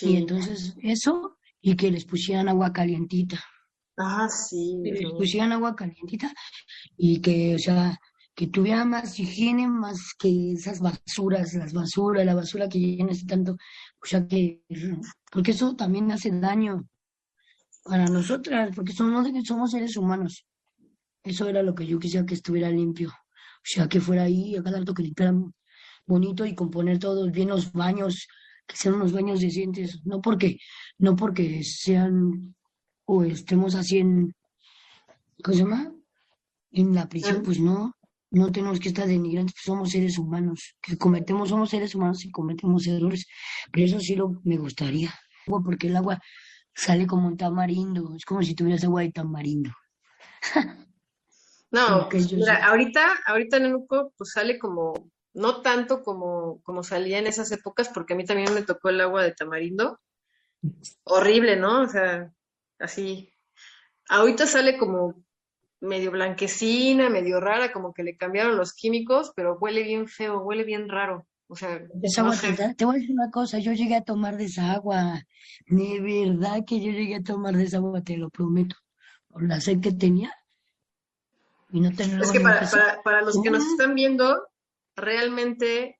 Y 0.00 0.16
entonces 0.16 0.74
eso, 0.82 1.38
y 1.60 1.76
que 1.76 1.90
les 1.90 2.04
pusieran 2.04 2.48
agua 2.48 2.72
calientita. 2.72 3.42
Ah, 3.96 4.28
sí. 4.28 4.80
Que 4.84 4.92
les 4.92 5.12
pusieran 5.12 5.52
agua 5.52 5.74
calientita 5.74 6.32
y 6.96 7.20
que, 7.20 7.54
o 7.54 7.58
sea, 7.58 7.98
que 8.34 8.46
tuviera 8.46 8.84
más 8.84 9.18
higiene, 9.18 9.66
más 9.66 10.14
que 10.16 10.52
esas 10.52 10.78
basuras, 10.80 11.54
las 11.54 11.72
basuras, 11.72 12.24
la 12.24 12.36
basura 12.36 12.68
que 12.68 12.78
llena 12.78 13.12
tanto, 13.26 13.52
o 13.52 14.06
sea 14.06 14.28
que, 14.28 14.62
porque 15.32 15.50
eso 15.50 15.74
también 15.74 16.12
hace 16.12 16.30
daño 16.30 16.86
para 17.82 18.06
nosotras, 18.06 18.70
porque 18.76 18.92
somos, 18.92 19.26
somos 19.44 19.72
seres 19.72 19.96
humanos. 19.96 20.46
Eso 21.24 21.48
era 21.48 21.62
lo 21.62 21.74
que 21.74 21.86
yo 21.86 21.98
quisiera 21.98 22.24
que 22.24 22.34
estuviera 22.34 22.70
limpio. 22.70 23.08
O 23.08 23.64
sea, 23.64 23.88
que 23.88 24.00
fuera 24.00 24.22
ahí, 24.22 24.54
a 24.56 24.62
cada 24.62 24.78
rato 24.78 24.94
que 24.94 25.02
limpiaran 25.02 25.52
bonito 26.06 26.46
y 26.46 26.54
componer 26.54 26.98
todos 26.98 27.32
bien 27.32 27.48
los 27.48 27.72
baños, 27.72 28.28
que 28.68 28.76
sean 28.76 28.94
unos 28.94 29.12
baños 29.12 29.40
decentes, 29.40 30.00
no 30.04 30.20
porque, 30.20 30.58
no 30.98 31.16
porque 31.16 31.64
sean 31.64 32.54
o 33.06 33.24
estemos 33.24 33.74
así 33.74 33.98
en, 33.98 34.34
¿cómo 35.42 35.56
se 35.56 35.62
llama? 35.62 35.92
En 36.70 36.94
la 36.94 37.08
prisión, 37.08 37.42
pues 37.42 37.58
no, 37.58 37.96
no 38.30 38.52
tenemos 38.52 38.78
que 38.78 38.88
estar 38.88 39.06
denigrantes, 39.06 39.54
pues 39.54 39.64
somos 39.64 39.90
seres 39.90 40.18
humanos, 40.18 40.76
que 40.82 40.98
cometemos, 40.98 41.48
somos 41.48 41.70
seres 41.70 41.94
humanos 41.94 42.24
y 42.24 42.30
cometemos 42.30 42.86
errores, 42.86 43.26
pero 43.72 43.86
eso 43.86 43.98
sí 44.00 44.14
lo 44.14 44.40
me 44.44 44.58
gustaría, 44.58 45.12
porque 45.46 45.86
el 45.86 45.96
agua 45.96 46.20
sale 46.74 47.06
como 47.06 47.26
un 47.26 47.36
tamarindo, 47.38 48.14
es 48.14 48.26
como 48.26 48.42
si 48.42 48.54
tuvieras 48.54 48.84
agua 48.84 49.02
de 49.02 49.12
tamarindo. 49.12 49.70
No, 51.70 52.08
mira, 52.10 52.64
ahorita, 52.64 53.18
ahorita 53.26 53.58
en 53.58 53.66
el 53.66 53.76
pues 53.86 54.30
sale 54.32 54.58
como 54.58 55.10
no 55.38 55.62
tanto 55.62 56.02
como, 56.02 56.60
como 56.62 56.82
salía 56.82 57.18
en 57.18 57.28
esas 57.28 57.50
épocas, 57.52 57.88
porque 57.88 58.14
a 58.14 58.16
mí 58.16 58.24
también 58.24 58.52
me 58.52 58.62
tocó 58.62 58.88
el 58.88 59.00
agua 59.00 59.22
de 59.22 59.32
tamarindo. 59.32 60.00
Horrible, 61.04 61.56
¿no? 61.56 61.82
O 61.82 61.88
sea, 61.88 62.32
así. 62.80 63.32
Ahorita 64.08 64.46
sale 64.46 64.76
como 64.76 65.22
medio 65.80 66.10
blanquecina, 66.10 67.08
medio 67.08 67.40
rara, 67.40 67.72
como 67.72 67.94
que 67.94 68.02
le 68.02 68.16
cambiaron 68.16 68.56
los 68.56 68.74
químicos, 68.74 69.32
pero 69.36 69.56
huele 69.60 69.84
bien 69.84 70.08
feo, 70.08 70.40
huele 70.40 70.64
bien 70.64 70.88
raro. 70.88 71.24
O 71.46 71.54
sea, 71.54 71.78
te, 71.78 72.84
voy 72.84 72.96
a 72.96 72.98
decir 72.98 73.14
una 73.14 73.30
cosa, 73.30 73.58
yo 73.58 73.72
llegué 73.72 73.94
a 73.94 74.04
tomar 74.04 74.36
de 74.36 74.44
esa 74.46 74.72
agua, 74.72 75.22
de 75.66 76.00
verdad 76.00 76.64
que 76.66 76.80
yo 76.80 76.90
llegué 76.90 77.14
a 77.14 77.22
tomar 77.22 77.56
de 77.56 77.64
esa 77.64 77.78
agua, 77.78 78.02
te 78.02 78.16
lo 78.16 78.28
prometo, 78.28 78.76
por 79.28 79.46
la 79.46 79.60
sed 79.60 79.80
que 79.80 79.92
tenía. 79.92 80.32
Y 81.70 81.80
no 81.80 81.90
es 81.90 82.32
que 82.32 82.40
para, 82.40 82.68
para, 82.68 83.02
para, 83.02 83.22
los 83.22 83.40
que 83.40 83.50
nos 83.50 83.64
están 83.64 83.94
viendo, 83.94 84.42
realmente 84.98 85.98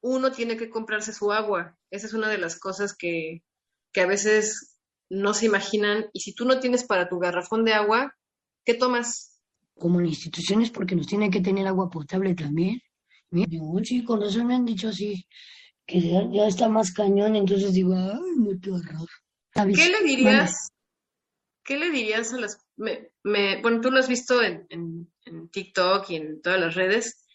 uno 0.00 0.32
tiene 0.32 0.56
que 0.56 0.70
comprarse 0.70 1.12
su 1.12 1.32
agua. 1.32 1.76
Esa 1.90 2.06
es 2.06 2.14
una 2.14 2.28
de 2.28 2.38
las 2.38 2.58
cosas 2.58 2.94
que, 2.96 3.42
que 3.92 4.00
a 4.00 4.06
veces 4.06 4.78
no 5.10 5.34
se 5.34 5.46
imaginan. 5.46 6.06
Y 6.12 6.20
si 6.20 6.34
tú 6.34 6.44
no 6.44 6.60
tienes 6.60 6.84
para 6.84 7.08
tu 7.08 7.18
garrafón 7.18 7.64
de 7.64 7.74
agua, 7.74 8.14
¿qué 8.64 8.74
tomas? 8.74 9.40
Como 9.74 10.00
en 10.00 10.06
instituciones, 10.06 10.70
porque 10.70 10.94
nos 10.94 11.06
tienen 11.06 11.30
que 11.30 11.40
tener 11.40 11.66
agua 11.66 11.90
potable 11.90 12.34
también. 12.34 12.80
Sí, 13.84 14.04
con 14.04 14.22
eso 14.22 14.44
me 14.44 14.54
han 14.54 14.64
dicho 14.64 14.88
así, 14.88 15.26
que 15.84 16.00
ya, 16.00 16.46
está 16.46 16.68
más 16.68 16.92
cañón, 16.92 17.36
entonces 17.36 17.74
digo, 17.74 17.94
ay, 17.94 18.58
qué 18.62 18.70
horror. 18.70 19.08
¿Qué 19.52 19.88
le 19.88 20.02
dirías? 20.04 20.70
¿Qué 21.64 21.76
le 21.76 21.90
dirías 21.90 22.32
a 22.32 22.38
las... 22.38 22.64
Me, 22.76 23.10
bueno, 23.60 23.80
tú 23.80 23.90
lo 23.90 23.98
has 23.98 24.08
visto 24.08 24.40
en, 24.42 24.66
en 24.70 25.48
TikTok 25.48 26.08
y 26.10 26.16
en 26.16 26.40
todas 26.40 26.60
las 26.60 26.74
redes 26.74 27.25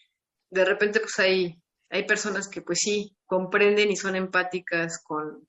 de 0.52 0.64
repente 0.66 1.00
pues 1.00 1.18
hay, 1.18 1.58
hay 1.88 2.06
personas 2.06 2.46
que 2.46 2.60
pues 2.60 2.78
sí 2.80 3.16
comprenden 3.24 3.90
y 3.90 3.96
son 3.96 4.16
empáticas 4.16 5.02
con, 5.02 5.48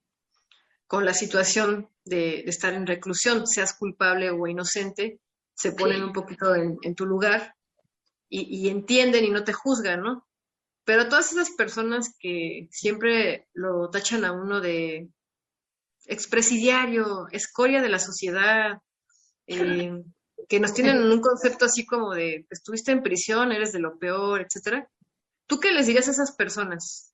con 0.87 1.05
la 1.05 1.13
situación 1.13 1.89
de, 2.05 2.41
estar 2.41 2.73
en 2.73 2.87
reclusión, 2.87 3.45
seas 3.45 3.73
culpable 3.73 4.31
o 4.31 4.47
inocente, 4.47 5.19
se 5.55 5.73
ponen 5.73 6.03
un 6.03 6.13
poquito 6.13 6.55
en, 6.55 6.95
tu 6.95 7.05
lugar 7.05 7.53
y, 8.29 8.69
entienden 8.69 9.25
y 9.25 9.29
no 9.29 9.43
te 9.43 9.53
juzgan, 9.53 10.01
¿no? 10.01 10.25
Pero 10.85 11.07
todas 11.09 11.31
esas 11.31 11.51
personas 11.51 12.15
que 12.17 12.67
siempre 12.71 13.47
lo 13.53 13.89
tachan 13.89 14.25
a 14.25 14.31
uno 14.31 14.61
de 14.61 15.09
expresidiario, 16.05 17.27
escoria 17.31 17.81
de 17.81 17.89
la 17.89 17.99
sociedad, 17.99 18.81
eh, 19.47 19.91
que 20.49 20.59
nos 20.59 20.73
tienen 20.73 21.01
un 21.03 21.21
concepto 21.21 21.65
así 21.65 21.85
como 21.85 22.13
de 22.13 22.45
estuviste 22.49 22.91
en 22.91 23.03
prisión, 23.03 23.51
eres 23.51 23.73
de 23.73 23.79
lo 23.79 23.97
peor, 23.97 24.41
etcétera. 24.41 24.89
¿Tú 25.53 25.59
qué 25.59 25.71
les 25.71 25.85
dirías 25.85 26.07
a 26.07 26.11
esas 26.11 26.31
personas? 26.31 27.13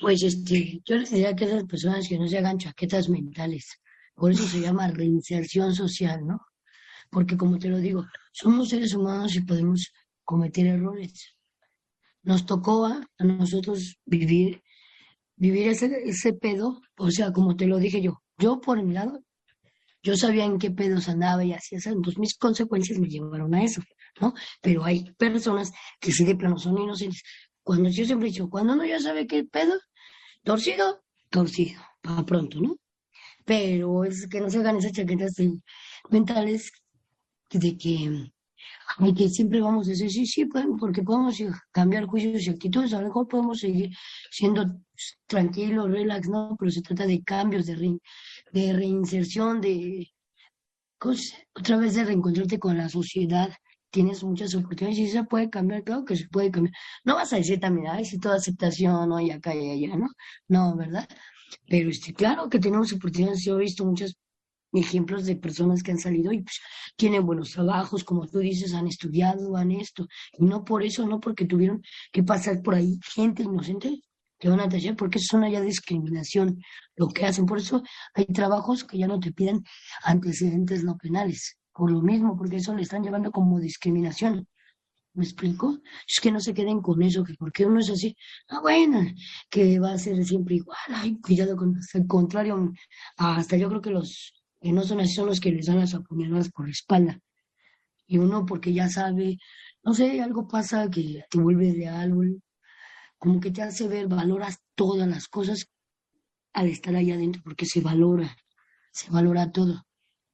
Pues 0.00 0.22
este, 0.22 0.80
yo 0.84 0.94
les 0.94 1.10
diría 1.10 1.34
que 1.34 1.46
esas 1.46 1.64
personas 1.64 2.08
que 2.08 2.16
no 2.16 2.28
se 2.28 2.38
hagan 2.38 2.58
chaquetas 2.58 3.08
mentales. 3.08 3.80
Por 4.14 4.30
eso 4.30 4.46
se 4.46 4.60
llama 4.60 4.86
reinserción 4.86 5.74
social, 5.74 6.24
¿no? 6.24 6.46
Porque 7.10 7.36
como 7.36 7.58
te 7.58 7.70
lo 7.70 7.78
digo, 7.78 8.06
somos 8.30 8.68
seres 8.68 8.94
humanos 8.94 9.34
y 9.34 9.40
podemos 9.40 9.92
cometer 10.22 10.68
errores. 10.68 11.34
Nos 12.22 12.46
tocó 12.46 12.86
a, 12.86 13.04
nosotros 13.18 13.98
vivir, 14.04 14.62
vivir 15.34 15.66
ese, 15.66 15.86
ese 16.04 16.34
pedo, 16.34 16.80
o 16.98 17.10
sea, 17.10 17.32
como 17.32 17.56
te 17.56 17.66
lo 17.66 17.78
dije 17.78 18.00
yo, 18.00 18.22
yo 18.38 18.60
por 18.60 18.80
mi 18.80 18.94
lado 18.94 19.24
yo 20.06 20.16
sabía 20.16 20.44
en 20.44 20.58
qué 20.58 20.70
pedos 20.70 21.08
andaba 21.08 21.44
y 21.44 21.52
así, 21.52 21.74
entonces 21.74 22.16
mis 22.16 22.36
consecuencias 22.38 22.96
me 23.00 23.08
llevaron 23.08 23.52
a 23.54 23.64
eso, 23.64 23.82
¿no? 24.20 24.34
Pero 24.62 24.84
hay 24.84 25.10
personas 25.18 25.72
que 25.98 26.12
sí 26.12 26.24
de 26.24 26.36
plano 26.36 26.58
son 26.58 26.78
inocentes. 26.78 27.22
Cuando 27.64 27.88
yo 27.88 28.04
siempre 28.04 28.28
he 28.28 28.30
dicho, 28.30 28.48
cuando 28.48 28.74
uno 28.74 28.84
ya 28.84 29.00
sabe 29.00 29.26
qué 29.26 29.42
pedo, 29.42 29.74
torcido, 30.44 31.02
torcido, 31.28 31.82
para 32.00 32.24
pronto, 32.24 32.60
¿no? 32.60 32.76
Pero 33.44 34.04
es 34.04 34.28
que 34.28 34.40
no 34.40 34.48
se 34.48 34.58
hagan 34.58 34.76
esas 34.76 34.92
chaquetas 34.92 35.34
mentales 36.08 36.70
de 37.50 37.76
que, 37.76 38.30
y 39.00 39.14
que 39.14 39.28
siempre 39.28 39.60
vamos 39.60 39.88
a 39.88 39.90
decir, 39.90 40.10
sí, 40.10 40.24
sí, 40.24 40.48
porque 40.78 41.02
podemos 41.02 41.36
cambiar 41.72 42.06
juicios 42.06 42.46
y 42.46 42.50
actitudes, 42.50 42.94
a 42.94 43.00
lo 43.00 43.08
mejor 43.08 43.26
podemos 43.26 43.58
seguir 43.58 43.90
siendo 44.30 44.64
tranquilos, 45.26 45.90
relax, 45.90 46.28
¿no? 46.28 46.56
Pero 46.56 46.70
se 46.70 46.82
trata 46.82 47.06
de 47.06 47.24
cambios, 47.24 47.66
de, 47.66 47.98
de 48.52 48.72
reinserción, 48.72 49.60
de 49.60 50.08
otra 51.54 51.76
vez 51.78 51.94
de 51.94 52.04
reencontrarte 52.04 52.58
con 52.58 52.76
la 52.76 52.88
sociedad. 52.88 53.50
Tienes 53.90 54.22
muchas 54.24 54.54
oportunidades 54.54 54.98
y 54.98 55.08
se 55.08 55.24
puede 55.24 55.48
cambiar, 55.48 55.84
claro 55.84 56.04
que 56.04 56.16
se 56.16 56.28
puede 56.28 56.50
cambiar. 56.50 56.74
No 57.04 57.14
vas 57.14 57.32
a 57.32 57.36
decir 57.36 57.60
también, 57.60 57.88
ay, 57.88 58.04
si 58.04 58.18
toda 58.18 58.36
aceptación, 58.36 59.08
no, 59.08 59.20
y 59.20 59.30
acá 59.30 59.54
y 59.54 59.70
allá, 59.70 59.96
¿no? 59.96 60.08
No, 60.48 60.76
¿verdad? 60.76 61.08
Pero 61.68 61.90
este, 61.90 62.12
claro 62.12 62.48
que 62.48 62.58
tenemos 62.58 62.92
oportunidades. 62.92 63.44
Yo 63.44 63.56
he 63.56 63.62
visto 63.62 63.84
muchas 63.84 64.16
ejemplos 64.72 65.24
de 65.26 65.36
personas 65.36 65.82
que 65.82 65.92
han 65.92 65.98
salido 65.98 66.32
y 66.32 66.42
pues, 66.42 66.60
tienen 66.96 67.24
buenos 67.24 67.52
trabajos, 67.52 68.04
como 68.04 68.26
tú 68.26 68.40
dices, 68.40 68.74
han 68.74 68.86
estudiado, 68.86 69.56
han 69.56 69.70
esto, 69.70 70.06
y 70.38 70.44
no 70.44 70.64
por 70.64 70.82
eso, 70.82 71.06
no 71.06 71.20
porque 71.20 71.46
tuvieron 71.46 71.82
que 72.12 72.22
pasar 72.22 72.62
por 72.62 72.74
ahí 72.74 72.98
gente 73.14 73.42
inocente 73.44 74.00
que 74.38 74.48
van 74.48 74.60
a 74.60 74.68
tallar, 74.68 74.96
porque 74.96 75.18
eso 75.18 75.28
es 75.30 75.34
una 75.34 75.50
ya 75.50 75.60
discriminación 75.60 76.60
lo 76.96 77.08
que 77.08 77.24
hacen. 77.24 77.46
Por 77.46 77.58
eso 77.58 77.82
hay 78.14 78.26
trabajos 78.26 78.84
que 78.84 78.98
ya 78.98 79.06
no 79.06 79.18
te 79.20 79.32
piden 79.32 79.64
antecedentes 80.04 80.84
no 80.84 80.96
penales, 80.96 81.58
por 81.72 81.90
lo 81.90 82.02
mismo, 82.02 82.36
porque 82.36 82.56
eso 82.56 82.74
le 82.74 82.82
están 82.82 83.02
llevando 83.02 83.30
como 83.30 83.60
discriminación. 83.60 84.46
¿Me 85.14 85.24
explico? 85.24 85.78
Es 86.06 86.20
que 86.20 86.30
no 86.30 86.40
se 86.40 86.52
queden 86.52 86.82
con 86.82 87.02
eso, 87.02 87.24
que 87.24 87.34
porque 87.34 87.64
uno 87.64 87.80
es 87.80 87.88
así, 87.88 88.14
ah, 88.48 88.60
bueno, 88.60 89.00
que 89.48 89.80
va 89.80 89.92
a 89.92 89.98
ser 89.98 90.22
siempre 90.26 90.56
igual, 90.56 90.76
ay, 90.90 91.18
cuidado 91.20 91.56
con 91.56 91.80
el 91.94 92.06
contrario, 92.06 92.72
hasta 93.16 93.56
yo 93.56 93.68
creo 93.70 93.80
que 93.80 93.90
los 93.90 94.34
que 94.60 94.72
no 94.72 94.82
son 94.82 95.00
así 95.00 95.14
son 95.14 95.26
los 95.26 95.40
que 95.40 95.52
les 95.52 95.66
dan 95.66 95.78
las 95.78 95.94
apuñaladas 95.94 96.50
por 96.50 96.66
la 96.66 96.72
espalda. 96.72 97.20
Y 98.06 98.18
uno 98.18 98.44
porque 98.44 98.72
ya 98.74 98.88
sabe, 98.88 99.38
no 99.82 99.94
sé, 99.94 100.20
algo 100.20 100.46
pasa 100.48 100.90
que 100.90 101.24
te 101.30 101.38
vuelve 101.38 101.72
de 101.72 101.88
algo, 101.88 102.22
como 103.18 103.40
que 103.40 103.50
te 103.50 103.62
hace 103.62 103.88
ver, 103.88 104.08
valoras 104.08 104.60
todas 104.74 105.08
las 105.08 105.28
cosas 105.28 105.68
al 106.52 106.68
estar 106.68 106.94
ahí 106.94 107.12
adentro, 107.12 107.42
porque 107.44 107.66
se 107.66 107.80
valora, 107.80 108.36
se 108.92 109.10
valora 109.10 109.52
todo. 109.52 109.86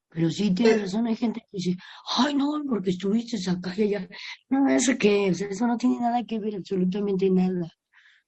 Pero 0.08 0.30
sí 0.30 0.54
tienes 0.54 0.82
razón, 0.82 1.06
hay 1.06 1.16
gente 1.16 1.40
que 1.40 1.56
dice, 1.56 1.76
ay 2.16 2.34
no, 2.34 2.62
porque 2.68 2.90
estuviste 2.90 3.38
acá 3.50 3.72
y 3.76 3.94
allá. 3.94 4.08
No, 4.50 4.68
eso 4.68 4.96
que, 4.98 5.28
eso 5.28 5.66
no 5.66 5.78
tiene 5.78 6.00
nada 6.00 6.22
que 6.24 6.38
ver, 6.38 6.56
absolutamente 6.56 7.30
nada, 7.30 7.72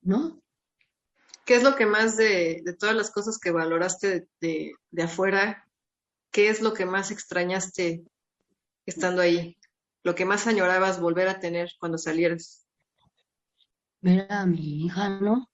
¿no? 0.01 0.41
¿Qué 1.45 1.57
es 1.57 1.63
lo 1.63 1.77
que 1.77 1.85
más 1.85 2.17
de, 2.17 2.63
de 2.65 2.75
todas 2.75 2.97
las 2.97 3.11
cosas 3.11 3.39
que 3.39 3.51
valoraste 3.51 4.29
de, 4.41 4.73
de, 4.91 5.03
afuera, 5.03 5.69
qué 6.31 6.49
es 6.49 6.63
lo 6.63 6.73
que 6.73 6.87
más 6.87 7.11
extrañaste 7.11 8.03
estando 8.87 9.21
ahí? 9.21 9.59
Lo 10.03 10.15
que 10.15 10.25
más 10.25 10.47
añorabas 10.47 11.01
volver 11.01 11.29
a 11.29 11.39
tener 11.39 11.71
cuando 11.79 11.99
salieras. 11.99 12.64
Ver 14.05 14.21
a 14.31 14.47
mi 14.47 14.85
hija, 14.85 15.21
¿no? 15.21 15.51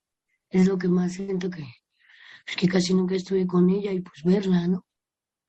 Es 0.50 0.66
lo 0.66 0.76
que 0.76 0.88
más 0.88 1.12
siento 1.12 1.48
que, 1.50 1.64
es 2.46 2.56
que 2.56 2.68
casi 2.68 2.92
nunca 2.94 3.14
estuve 3.14 3.46
con 3.46 3.70
ella 3.70 3.92
y 3.92 4.00
pues 4.00 4.22
verla, 4.24 4.66
¿no? 4.66 4.84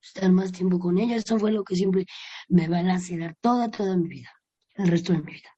estar 0.01 0.31
más 0.31 0.51
tiempo 0.51 0.79
con 0.79 0.97
ella. 0.97 1.15
Eso 1.15 1.37
fue 1.39 1.51
lo 1.51 1.63
que 1.63 1.75
siempre 1.75 2.05
me 2.49 2.67
va 2.67 2.79
a 2.79 2.83
lacerar 2.83 3.35
toda, 3.41 3.69
toda 3.69 3.95
mi 3.97 4.07
vida, 4.07 4.29
el 4.75 4.87
resto 4.87 5.13
de 5.13 5.19
mi 5.19 5.33
vida. 5.33 5.49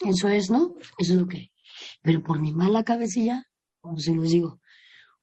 Eso 0.00 0.28
es, 0.28 0.50
¿no? 0.50 0.74
Eso 0.98 1.12
es 1.14 1.20
lo 1.20 1.26
que. 1.26 1.50
Pero 2.02 2.22
por 2.22 2.40
mi 2.40 2.52
mala 2.52 2.82
cabecilla, 2.84 3.44
como 3.80 3.98
se 3.98 4.14
los 4.14 4.30
digo, 4.30 4.60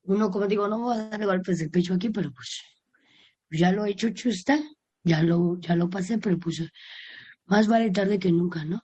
uno, 0.03 0.29
como 0.31 0.47
digo, 0.47 0.67
no 0.67 0.79
voy 0.79 0.97
a 0.97 1.09
dar 1.09 1.25
golpes 1.25 1.59
de 1.59 1.69
pecho 1.69 1.93
aquí, 1.93 2.09
pero 2.09 2.31
pues 2.31 2.61
ya 3.49 3.71
lo 3.71 3.85
he 3.85 3.91
hecho 3.91 4.09
chusta, 4.11 4.59
ya 5.03 5.23
lo, 5.23 5.59
ya 5.59 5.75
lo 5.75 5.89
pasé, 5.89 6.17
pero 6.17 6.37
pues 6.39 6.63
más 7.45 7.67
vale 7.67 7.91
tarde 7.91 8.19
que 8.19 8.31
nunca, 8.31 8.63
¿no? 8.63 8.81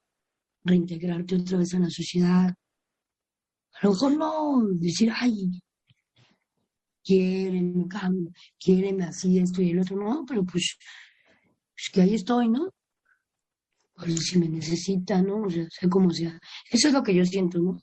Reintegrarte 0.64 1.36
otra 1.36 1.58
vez 1.58 1.74
en 1.74 1.82
la 1.84 1.90
sociedad. 1.90 2.54
A 3.74 3.86
lo 3.86 3.92
mejor 3.92 4.18
no 4.18 4.68
decir, 4.80 5.12
ay, 5.14 5.62
quieren, 7.04 7.88
quieren 8.60 9.02
así, 9.02 9.40
esto 9.40 9.62
y 9.62 9.72
el 9.72 9.80
otro, 9.80 9.98
no, 9.98 10.26
pero 10.28 10.44
pues, 10.46 10.78
pues 11.76 11.90
que 11.92 12.02
ahí 12.02 12.16
estoy, 12.16 12.50
¿no? 12.50 12.70
Pues 13.96 14.26
si 14.26 14.40
me 14.40 14.48
necesita, 14.50 15.22
¿no? 15.22 15.44
O 15.44 15.50
sea, 15.50 15.66
sea 15.70 15.90
como 15.90 16.10
sea. 16.12 16.40
Eso 16.72 16.88
es 16.88 16.94
lo 16.94 17.04
que 17.04 17.14
yo 17.14 17.26
siento, 17.26 17.60
¿no? 17.60 17.82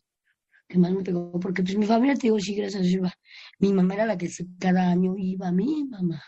Que 0.68 0.78
más 0.78 0.92
me 0.92 1.02
pegó, 1.02 1.38
porque 1.40 1.62
pues 1.62 1.76
mi 1.76 1.86
familia, 1.86 2.14
te 2.14 2.22
digo, 2.28 2.38
sí, 2.40 2.54
gracias 2.54 2.82
a 2.82 2.86
Dios, 2.86 3.10
mi 3.58 3.72
mamá 3.72 3.94
era 3.94 4.06
la 4.06 4.16
que 4.16 4.30
cada 4.58 4.90
año 4.90 5.14
iba 5.18 5.48
a 5.48 5.52
mí, 5.52 5.84
mamá. 5.88 6.22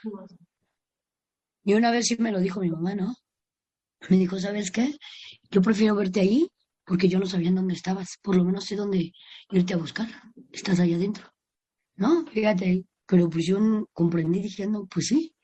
Y 1.64 1.74
una 1.74 1.90
vez 1.90 2.06
sí 2.06 2.16
me 2.18 2.32
lo 2.32 2.40
dijo 2.40 2.60
mi 2.60 2.70
mamá, 2.70 2.94
¿no? 2.94 3.14
Me 4.08 4.16
dijo, 4.16 4.38
¿sabes 4.38 4.70
qué? 4.70 4.96
Yo 5.50 5.62
prefiero 5.62 5.94
verte 5.94 6.20
ahí 6.20 6.48
porque 6.84 7.08
yo 7.08 7.18
no 7.18 7.26
sabía 7.26 7.50
dónde 7.50 7.74
estabas. 7.74 8.18
Por 8.22 8.36
lo 8.36 8.44
menos 8.44 8.64
sé 8.64 8.76
dónde 8.76 9.12
irte 9.50 9.74
a 9.74 9.78
buscar. 9.78 10.08
Estás 10.52 10.80
ahí 10.80 10.94
adentro. 10.94 11.32
¿no? 11.96 12.26
Fíjate, 12.26 12.84
pero 13.06 13.28
pues 13.28 13.46
yo 13.46 13.58
comprendí 13.92 14.40
diciendo, 14.40 14.86
pues 14.92 15.08
sí. 15.08 15.34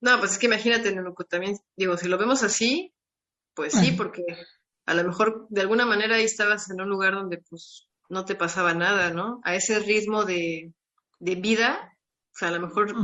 No, 0.00 0.18
pues 0.18 0.32
es 0.32 0.38
que 0.38 0.46
imagínate, 0.46 0.94
Nenuco, 0.94 1.24
también, 1.24 1.56
digo, 1.76 1.96
si 1.96 2.08
lo 2.08 2.18
vemos 2.18 2.42
así, 2.42 2.94
pues 3.54 3.72
sí, 3.72 3.92
porque 3.92 4.22
a 4.86 4.94
lo 4.94 5.02
mejor 5.02 5.46
de 5.50 5.62
alguna 5.62 5.84
manera 5.84 6.16
ahí 6.16 6.24
estabas 6.24 6.70
en 6.70 6.80
un 6.80 6.88
lugar 6.88 7.14
donde 7.14 7.38
pues 7.38 7.88
no 8.08 8.24
te 8.24 8.36
pasaba 8.36 8.74
nada, 8.74 9.10
¿no? 9.10 9.40
A 9.42 9.56
ese 9.56 9.80
ritmo 9.80 10.24
de, 10.24 10.72
de 11.18 11.34
vida, 11.34 11.96
o 12.32 12.38
sea, 12.38 12.48
a 12.48 12.52
lo 12.52 12.60
mejor 12.60 12.94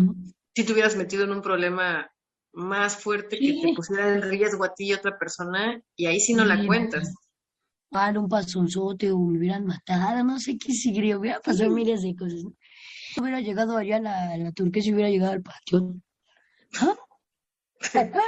si 0.55 0.64
te 0.64 0.73
hubieras 0.73 0.95
metido 0.95 1.25
en 1.25 1.33
un 1.33 1.43
problema 1.43 2.09
más 2.55 2.97
fuerte 2.97 3.38
que 3.38 3.61
te 3.61 3.75
pusiera 3.75 4.14
en 4.14 4.23
riesgo 4.23 4.64
a 4.64 4.75
ti 4.75 4.87
y 4.88 4.95
otra 4.95 5.19
persona, 5.19 5.81
y 5.97 6.07
ahí 6.07 6.21
sí 6.21 6.35
no 6.35 6.45
la 6.45 6.64
cuentas 6.67 7.12
un 8.17 8.29
pasonzote 8.29 9.12
o 9.12 9.19
me 9.19 9.38
hubieran 9.38 9.67
matado, 9.67 10.25
no 10.25 10.38
sé 10.38 10.59
qué 10.59 10.73
seguiría, 10.73 11.19
hubiera 11.19 11.40
pasado 11.40 11.71
miles 11.71 12.03
de 12.03 12.14
cosas. 12.17 12.43
¿no? 12.43 12.53
Hubiera 13.17 13.40
llegado 13.40 13.77
allá 13.77 14.01
la, 14.01 14.37
la 14.37 14.53
turquesa 14.53 14.88
y 14.88 14.95
hubiera 14.95 15.11
llegado 15.11 15.33
al 15.33 15.43
patio. 15.43 15.95
¿Ah? 16.81 16.97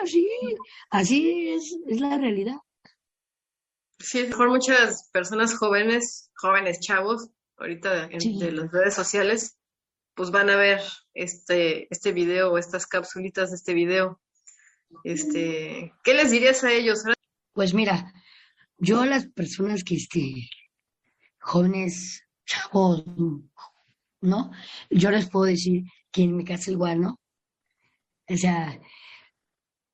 sí, 0.05 0.29
así 0.91 1.49
es, 1.49 1.77
es 1.87 2.01
la 2.01 2.17
realidad. 2.19 2.57
Sí, 3.99 4.25
mejor 4.25 4.51
muchas 4.51 5.09
personas 5.13 5.57
jóvenes, 5.57 6.31
jóvenes 6.37 6.81
chavos, 6.81 7.31
ahorita 7.57 8.09
en 8.11 8.57
las 8.57 8.71
redes 8.71 8.95
sociales, 8.95 9.57
pues 10.17 10.31
van 10.31 10.49
a 10.49 10.57
ver 10.57 10.81
este, 11.15 11.87
este 11.91 12.13
video 12.13 12.57
estas 12.59 12.87
capsulitas 12.87 13.51
de 13.51 13.57
este 13.57 13.75
video. 13.75 14.21
Este, 15.05 15.93
¿qué 16.03 16.15
les 16.15 16.31
dirías 16.31 16.65
a 16.65 16.73
ellos? 16.73 17.03
Pues 17.53 17.75
mira, 17.75 18.13
yo 18.79 19.03
a 19.03 19.07
las 19.07 19.27
personas 19.27 19.85
que, 19.85 19.97
este, 19.97 20.49
jóvenes, 21.39 22.25
chavos, 22.47 23.05
¿no? 24.23 24.51
Yo 24.89 25.11
les 25.11 25.29
puedo 25.29 25.45
decir 25.45 25.85
que 26.11 26.23
en 26.23 26.37
mi 26.37 26.45
casa 26.45 26.71
igual, 26.71 27.03
¿no? 27.03 27.21
O 28.29 28.37
sea, 28.37 28.81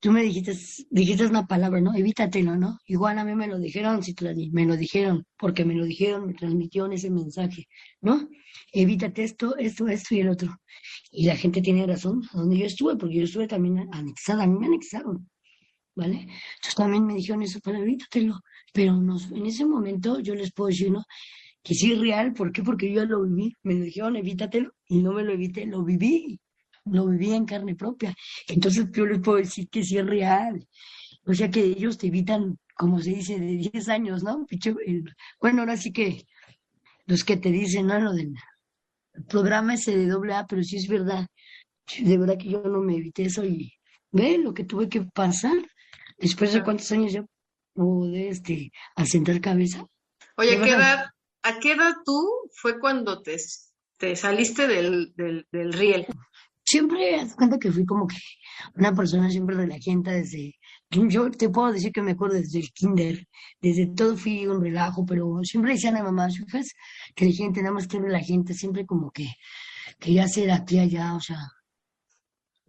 tú 0.02 0.10
me 0.10 0.22
dijiste, 0.24 0.52
dijiste 0.90 1.26
una 1.26 1.46
palabra, 1.46 1.80
¿no? 1.80 1.94
Evítatelo, 1.94 2.56
¿no? 2.56 2.78
Igual 2.86 3.18
a 3.20 3.24
mí 3.24 3.36
me 3.36 3.46
lo 3.46 3.58
dijeron, 3.58 4.02
si 4.02 4.14
me 4.50 4.66
lo 4.66 4.76
dijeron, 4.76 5.24
porque 5.38 5.64
me 5.64 5.74
lo 5.74 5.84
dijeron, 5.84 6.26
me 6.26 6.34
transmitieron 6.34 6.92
ese 6.92 7.08
mensaje, 7.08 7.68
¿no? 8.00 8.28
Evítate 8.72 9.22
esto, 9.22 9.56
esto, 9.56 9.86
esto 9.86 10.14
y 10.16 10.20
el 10.20 10.30
otro. 10.30 10.56
Y 11.12 11.26
la 11.26 11.36
gente 11.36 11.62
tiene 11.62 11.86
razón, 11.86 12.22
donde 12.32 12.58
yo 12.58 12.66
estuve, 12.66 12.96
porque 12.96 13.16
yo 13.18 13.24
estuve 13.24 13.46
también 13.46 13.88
anexada, 13.92 14.42
a 14.42 14.46
mí 14.48 14.58
me 14.58 14.66
anexaron. 14.66 15.28
¿vale? 15.94 16.22
Entonces 16.22 16.74
también 16.76 17.06
me 17.06 17.14
dijeron 17.14 17.42
eso, 17.42 17.60
pero 17.62 17.78
evítatelo. 17.78 18.40
Pero 18.72 18.94
en 18.96 19.46
ese 19.46 19.64
momento 19.66 20.18
yo 20.20 20.34
les 20.34 20.52
puedo 20.52 20.68
decir, 20.68 20.90
¿no? 20.90 21.04
Que 21.62 21.74
sí 21.74 21.92
es 21.92 22.00
real, 22.00 22.32
¿por 22.32 22.50
qué? 22.50 22.62
Porque 22.64 22.92
yo 22.92 23.04
lo 23.04 23.22
viví, 23.22 23.56
me 23.62 23.74
dijeron 23.74 24.16
evítatelo 24.16 24.72
y 24.88 25.00
no 25.00 25.12
me 25.12 25.22
lo 25.22 25.32
evité, 25.32 25.66
lo 25.66 25.84
viví, 25.84 26.40
lo 26.84 27.06
viví 27.06 27.32
en 27.32 27.44
carne 27.44 27.74
propia. 27.74 28.14
Entonces 28.48 28.86
yo 28.92 29.06
les 29.06 29.20
puedo 29.20 29.38
decir 29.38 29.68
que 29.68 29.84
sí 29.84 29.98
es 29.98 30.06
real. 30.06 30.66
O 31.24 31.34
sea 31.34 31.50
que 31.50 31.62
ellos 31.62 31.98
te 31.98 32.08
evitan, 32.08 32.58
como 32.74 33.00
se 33.00 33.10
dice, 33.10 33.38
de 33.38 33.70
10 33.72 33.88
años, 33.88 34.22
¿no? 34.22 34.46
Bueno, 35.40 35.60
ahora 35.60 35.76
sí 35.76 35.92
que 35.92 36.24
los 37.06 37.24
que 37.24 37.36
te 37.36 37.50
dicen, 37.50 37.86
¿no? 37.86 38.00
Lo 38.00 38.12
del 38.12 38.34
programa 39.28 39.74
ese 39.74 39.96
de 39.96 40.06
doble 40.06 40.34
A, 40.34 40.46
pero 40.46 40.62
sí 40.62 40.76
es 40.76 40.88
verdad. 40.88 41.26
De 41.98 42.18
verdad 42.18 42.38
que 42.38 42.48
yo 42.48 42.62
no 42.62 42.80
me 42.80 42.96
evité 42.96 43.24
eso 43.24 43.44
y 43.44 43.72
ve 44.10 44.38
lo 44.38 44.54
que 44.54 44.64
tuve 44.64 44.88
que 44.88 45.02
pasar. 45.02 45.56
Después 46.18 46.52
de 46.52 46.62
cuántos 46.62 46.90
años 46.92 47.12
ya 47.12 47.24
pude 47.74 48.28
este, 48.28 48.70
asentar 48.96 49.40
cabeza. 49.40 49.86
Oye, 50.36 50.56
¿a 50.56 50.62
qué, 50.62 50.70
edad, 50.70 51.06
¿a 51.42 51.58
qué 51.58 51.72
edad 51.72 51.94
tú 52.04 52.28
fue 52.54 52.78
cuando 52.78 53.22
te, 53.22 53.36
te 53.96 54.16
saliste 54.16 54.66
del, 54.66 55.12
del, 55.16 55.46
del 55.50 55.72
riel? 55.72 56.06
Siempre, 56.72 57.16
haz 57.16 57.34
cuenta 57.34 57.58
que 57.58 57.70
fui 57.70 57.84
como 57.84 58.06
que 58.06 58.16
una 58.76 58.94
persona 58.94 59.30
siempre 59.30 59.56
de 59.56 59.66
la 59.66 59.78
gente 59.78 60.10
desde, 60.10 60.54
yo 60.90 61.30
te 61.30 61.50
puedo 61.50 61.70
decir 61.70 61.92
que 61.92 62.00
me 62.00 62.12
acuerdo 62.12 62.36
desde 62.36 62.60
el 62.60 62.72
kinder, 62.72 63.26
desde 63.60 63.88
todo 63.88 64.16
fui 64.16 64.46
un 64.46 64.62
relajo, 64.62 65.04
pero 65.04 65.40
siempre 65.42 65.72
decían 65.72 65.98
a 65.98 66.02
mamá, 66.02 66.30
fijas, 66.30 66.72
que 67.14 67.26
la 67.26 67.32
gente 67.32 67.60
nada 67.60 67.74
más 67.74 67.86
que 67.86 68.00
la 68.00 68.20
gente, 68.20 68.54
siempre 68.54 68.86
como 68.86 69.10
que 69.10 69.28
quería 69.98 70.26
ser 70.28 70.50
aquí 70.50 70.78
allá, 70.78 71.14
o 71.14 71.20
sea, 71.20 71.40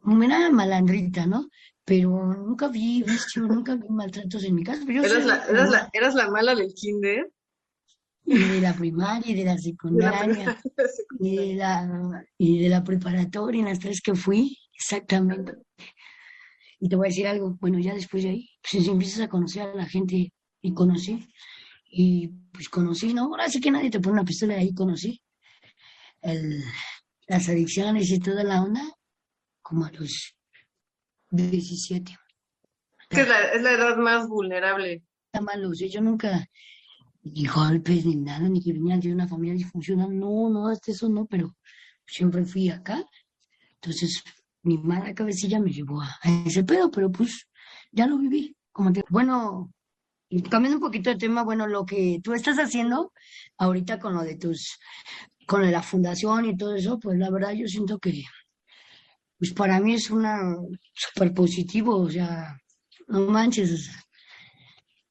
una 0.03 0.51
malandrita, 0.51 1.25
¿no? 1.25 1.47
pero 1.85 2.09
nunca 2.33 2.67
vi 2.67 3.05
nunca 3.35 3.75
vi 3.75 3.87
maltratos 3.89 4.43
en 4.43 4.55
mi 4.55 4.63
casa. 4.63 4.83
¿Eras, 4.87 5.25
la, 5.25 5.45
eras, 5.45 5.69
la, 5.69 5.89
¿Eras 5.93 6.15
la 6.15 6.29
mala 6.29 6.55
del 6.55 6.73
kinder? 6.73 7.29
Y 8.25 8.37
de 8.37 8.61
la 8.61 8.73
primaria, 8.73 9.31
y 9.31 9.35
de 9.35 9.45
la 9.45 9.57
secundaria, 9.57 10.61
y, 11.19 11.35
de 11.35 11.55
la, 11.55 12.25
y 12.37 12.59
de 12.59 12.69
la 12.69 12.83
preparatoria, 12.83 13.59
en 13.59 13.67
las 13.67 13.79
tres 13.79 14.01
que 14.01 14.15
fui, 14.15 14.57
exactamente. 14.73 15.53
Y 16.79 16.87
te 16.87 16.95
voy 16.95 17.07
a 17.07 17.09
decir 17.09 17.27
algo, 17.27 17.57
bueno, 17.59 17.79
ya 17.79 17.93
después 17.93 18.23
de 18.23 18.29
ahí, 18.29 18.49
pues 18.69 18.87
empiezas 18.87 19.21
a 19.21 19.27
conocer 19.27 19.63
a 19.63 19.75
la 19.75 19.85
gente, 19.85 20.31
y 20.61 20.73
conocí, 20.73 21.27
y 21.89 22.29
pues 22.53 22.69
conocí, 22.69 23.13
¿no? 23.13 23.23
Ahora 23.23 23.49
sí 23.49 23.59
que 23.59 23.71
nadie 23.71 23.89
te 23.89 23.99
pone 23.99 24.13
una 24.13 24.25
pistola, 24.25 24.55
ahí 24.55 24.73
conocí 24.73 25.21
el, 26.21 26.63
las 27.27 27.47
adicciones 27.49 28.09
y 28.09 28.19
toda 28.19 28.43
la 28.43 28.63
onda, 28.63 28.81
como 29.61 29.85
a 29.85 29.91
los 29.91 30.35
17. 31.29 32.17
es 33.09 33.27
la, 33.27 33.39
es 33.51 33.61
la 33.61 33.71
edad 33.73 33.97
más 33.97 34.27
vulnerable. 34.27 35.03
Malo, 35.41 35.71
yo 35.73 36.01
nunca, 36.01 36.47
ni 37.23 37.45
golpes, 37.45 38.05
ni 38.05 38.15
nada, 38.15 38.47
ni 38.49 38.61
que 38.61 38.73
venía 38.73 38.97
de 38.97 39.13
una 39.13 39.27
familia 39.27 39.55
disfuncional, 39.55 40.17
no, 40.17 40.49
no, 40.49 40.67
hasta 40.67 40.91
eso 40.91 41.09
no, 41.09 41.25
pero 41.25 41.55
siempre 42.05 42.45
fui 42.45 42.69
acá. 42.69 43.03
Entonces, 43.75 44.23
mi 44.63 44.77
mala 44.77 45.13
cabecilla 45.13 45.59
me 45.59 45.71
llevó 45.71 46.01
a, 46.01 46.19
ese 46.45 46.63
pedo, 46.63 46.91
pero 46.91 47.11
pues 47.11 47.47
ya 47.91 48.07
lo 48.07 48.17
viví. 48.17 48.55
Como 48.71 48.91
te, 48.91 49.03
bueno, 49.09 49.71
cambiando 50.49 50.77
un 50.77 50.83
poquito 50.83 51.09
de 51.09 51.17
tema, 51.17 51.43
bueno, 51.43 51.67
lo 51.67 51.85
que 51.85 52.19
tú 52.23 52.33
estás 52.33 52.57
haciendo 52.57 53.13
ahorita 53.57 53.99
con 53.99 54.15
lo 54.15 54.23
de 54.23 54.35
tus, 54.35 54.79
con 55.47 55.69
la 55.69 55.81
fundación 55.83 56.45
y 56.45 56.57
todo 56.57 56.75
eso, 56.75 56.99
pues 56.99 57.17
la 57.17 57.29
verdad 57.29 57.51
yo 57.53 57.67
siento 57.67 57.99
que 57.99 58.23
pues 59.37 59.53
para 59.53 59.79
mí 59.81 59.93
es 59.95 60.09
una 60.09 60.55
súper 60.93 61.33
positivo, 61.33 61.97
o 61.97 62.09
sea, 62.09 62.57
no 63.07 63.27
manches, 63.27 63.91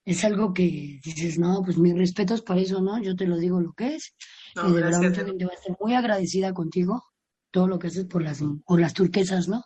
es 0.04 0.24
algo 0.24 0.52
que 0.52 1.00
dices, 1.02 1.38
no, 1.38 1.62
pues 1.62 1.78
mis 1.78 1.96
respetos 1.96 2.42
para 2.42 2.60
eso, 2.60 2.80
¿no? 2.80 3.00
Yo 3.02 3.14
te 3.14 3.26
lo 3.26 3.36
digo 3.36 3.60
lo 3.60 3.72
que 3.72 3.96
es. 3.96 4.14
y 4.56 4.72
de 4.72 4.82
verdad 4.82 5.02
mucha 5.02 5.24
gente 5.24 5.44
va 5.44 5.52
a 5.52 5.54
estar 5.54 5.76
muy 5.80 5.94
agradecida 5.94 6.52
contigo, 6.52 7.04
todo 7.50 7.68
lo 7.68 7.78
que 7.78 7.88
haces 7.88 8.06
por 8.06 8.22
las, 8.22 8.42
por 8.64 8.80
las 8.80 8.94
turquesas, 8.94 9.48
¿no? 9.48 9.64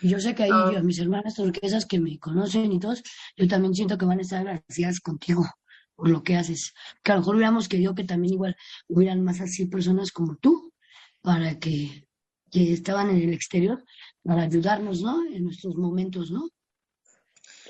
Y 0.00 0.08
yo 0.08 0.20
sé 0.20 0.34
que 0.34 0.44
ahí 0.44 0.50
ah. 0.52 0.72
a 0.78 0.82
mis 0.82 0.98
hermanas 0.98 1.34
turquesas 1.34 1.84
que 1.84 2.00
me 2.00 2.18
conocen 2.18 2.72
y 2.72 2.80
todos, 2.80 3.02
yo 3.36 3.48
también 3.48 3.74
siento 3.74 3.98
que 3.98 4.06
van 4.06 4.18
a 4.18 4.22
estar 4.22 4.40
agradecidas 4.40 5.00
contigo 5.00 5.44
por 5.94 6.08
lo 6.08 6.22
que 6.22 6.36
haces. 6.36 6.72
Que 7.02 7.12
a 7.12 7.16
lo 7.16 7.20
mejor 7.20 7.36
hubiéramos 7.36 7.68
querido 7.68 7.94
que 7.94 8.04
también 8.04 8.34
igual 8.34 8.56
hubieran 8.88 9.22
más 9.22 9.40
así 9.40 9.66
personas 9.66 10.12
como 10.12 10.36
tú, 10.36 10.72
para 11.20 11.58
que 11.58 12.06
que 12.50 12.72
estaban 12.72 13.10
en 13.10 13.16
el 13.16 13.32
exterior 13.32 13.82
para 14.22 14.42
ayudarnos, 14.42 15.02
¿no? 15.02 15.24
En 15.26 15.44
nuestros 15.44 15.76
momentos, 15.76 16.30
¿no? 16.30 16.50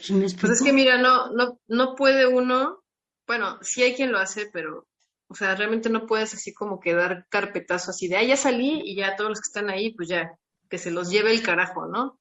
Pues 0.08 0.52
es 0.52 0.62
que 0.62 0.72
mira, 0.72 0.98
no, 0.98 1.30
no, 1.32 1.58
no 1.68 1.94
puede 1.94 2.26
uno, 2.26 2.82
bueno, 3.26 3.58
sí 3.62 3.82
hay 3.82 3.94
quien 3.94 4.12
lo 4.12 4.18
hace, 4.18 4.50
pero, 4.52 4.86
o 5.28 5.34
sea, 5.34 5.54
realmente 5.54 5.90
no 5.90 6.06
puedes 6.06 6.34
así 6.34 6.52
como 6.52 6.80
quedar 6.80 7.26
carpetazo 7.28 7.90
así 7.90 8.08
de, 8.08 8.16
ah, 8.16 8.24
ya 8.24 8.36
salí 8.36 8.80
y 8.84 8.96
ya 8.96 9.16
todos 9.16 9.30
los 9.30 9.40
que 9.40 9.48
están 9.48 9.70
ahí, 9.70 9.94
pues 9.94 10.08
ya, 10.08 10.32
que 10.68 10.78
se 10.78 10.90
los 10.90 11.10
lleve 11.10 11.32
el 11.32 11.42
carajo, 11.42 11.86
¿no? 11.86 12.18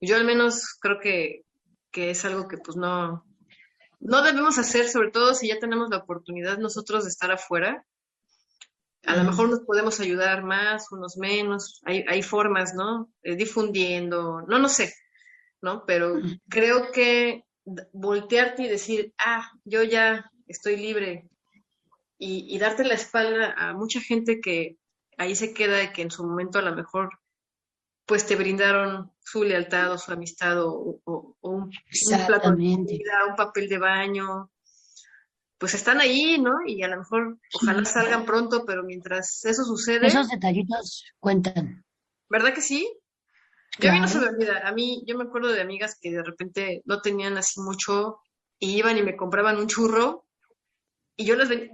Yo 0.00 0.16
al 0.16 0.24
menos 0.24 0.78
creo 0.80 0.98
que, 0.98 1.44
que 1.90 2.10
es 2.10 2.24
algo 2.24 2.48
que 2.48 2.58
pues 2.58 2.76
no, 2.76 3.24
no 4.00 4.22
debemos 4.22 4.58
hacer, 4.58 4.88
sobre 4.88 5.10
todo 5.10 5.34
si 5.34 5.48
ya 5.48 5.58
tenemos 5.58 5.90
la 5.90 5.98
oportunidad 5.98 6.58
nosotros 6.58 7.04
de 7.04 7.10
estar 7.10 7.30
afuera, 7.30 7.84
a 9.06 9.16
lo 9.16 9.24
mejor 9.24 9.48
nos 9.48 9.60
podemos 9.60 9.98
ayudar 10.00 10.44
más, 10.44 10.92
unos 10.92 11.16
menos, 11.16 11.80
hay, 11.84 12.04
hay 12.06 12.22
formas, 12.22 12.74
¿no? 12.74 13.10
Eh, 13.22 13.34
difundiendo, 13.34 14.42
no, 14.42 14.58
no 14.58 14.68
sé, 14.68 14.92
¿no? 15.62 15.84
Pero 15.86 16.20
creo 16.48 16.90
que 16.92 17.44
voltearte 17.92 18.62
y 18.62 18.68
decir, 18.68 19.14
ah, 19.18 19.50
yo 19.64 19.82
ya 19.82 20.30
estoy 20.46 20.76
libre 20.76 21.28
y, 22.18 22.58
darte 22.58 22.84
la 22.84 22.94
espalda 22.94 23.54
a 23.56 23.72
mucha 23.72 24.00
gente 24.00 24.40
que 24.40 24.76
ahí 25.16 25.34
se 25.34 25.54
queda 25.54 25.82
y 25.82 25.92
que 25.92 26.02
en 26.02 26.10
su 26.10 26.22
momento 26.22 26.58
a 26.58 26.62
lo 26.62 26.74
mejor 26.74 27.08
pues 28.04 28.26
te 28.26 28.36
brindaron 28.36 29.12
su 29.20 29.44
lealtad 29.44 29.92
o 29.92 29.98
su 29.98 30.12
amistad 30.12 30.62
o, 30.62 31.00
un, 31.04 31.34
un, 31.40 31.70
plato 32.26 32.50
de 32.50 32.74
un 33.28 33.36
papel 33.36 33.68
de 33.68 33.78
baño, 33.78 34.50
pues 35.56 35.74
están 35.74 36.00
ahí, 36.00 36.38
¿no? 36.38 36.54
Y 36.66 36.82
a 36.82 36.88
lo 36.88 36.98
mejor 36.98 37.38
ojalá 37.54 37.84
salgan 37.84 38.24
pronto, 38.24 38.64
pero 38.66 38.82
mientras 38.82 39.44
eso 39.44 39.64
sucede... 39.64 40.08
Esos 40.08 40.28
detallitos 40.28 41.04
cuentan. 41.20 41.84
¿Verdad 42.28 42.52
que 42.52 42.62
sí? 42.62 42.90
Yo 43.80 43.90
a 43.90 43.92
mí 43.92 44.00
no 44.00 44.08
se 44.08 44.18
me 44.18 44.28
olvida. 44.28 44.66
A 44.66 44.72
mí, 44.72 45.02
yo 45.06 45.16
me 45.16 45.24
acuerdo 45.24 45.48
de 45.52 45.60
amigas 45.60 45.98
que 46.00 46.10
de 46.10 46.22
repente 46.22 46.82
no 46.84 47.00
tenían 47.00 47.36
así 47.36 47.60
mucho 47.60 48.20
y 48.58 48.76
iban 48.76 48.98
y 48.98 49.02
me 49.02 49.16
compraban 49.16 49.56
un 49.56 49.66
churro 49.66 50.26
y 51.20 51.24
yo 51.26 51.36
les 51.36 51.50
venía, 51.50 51.70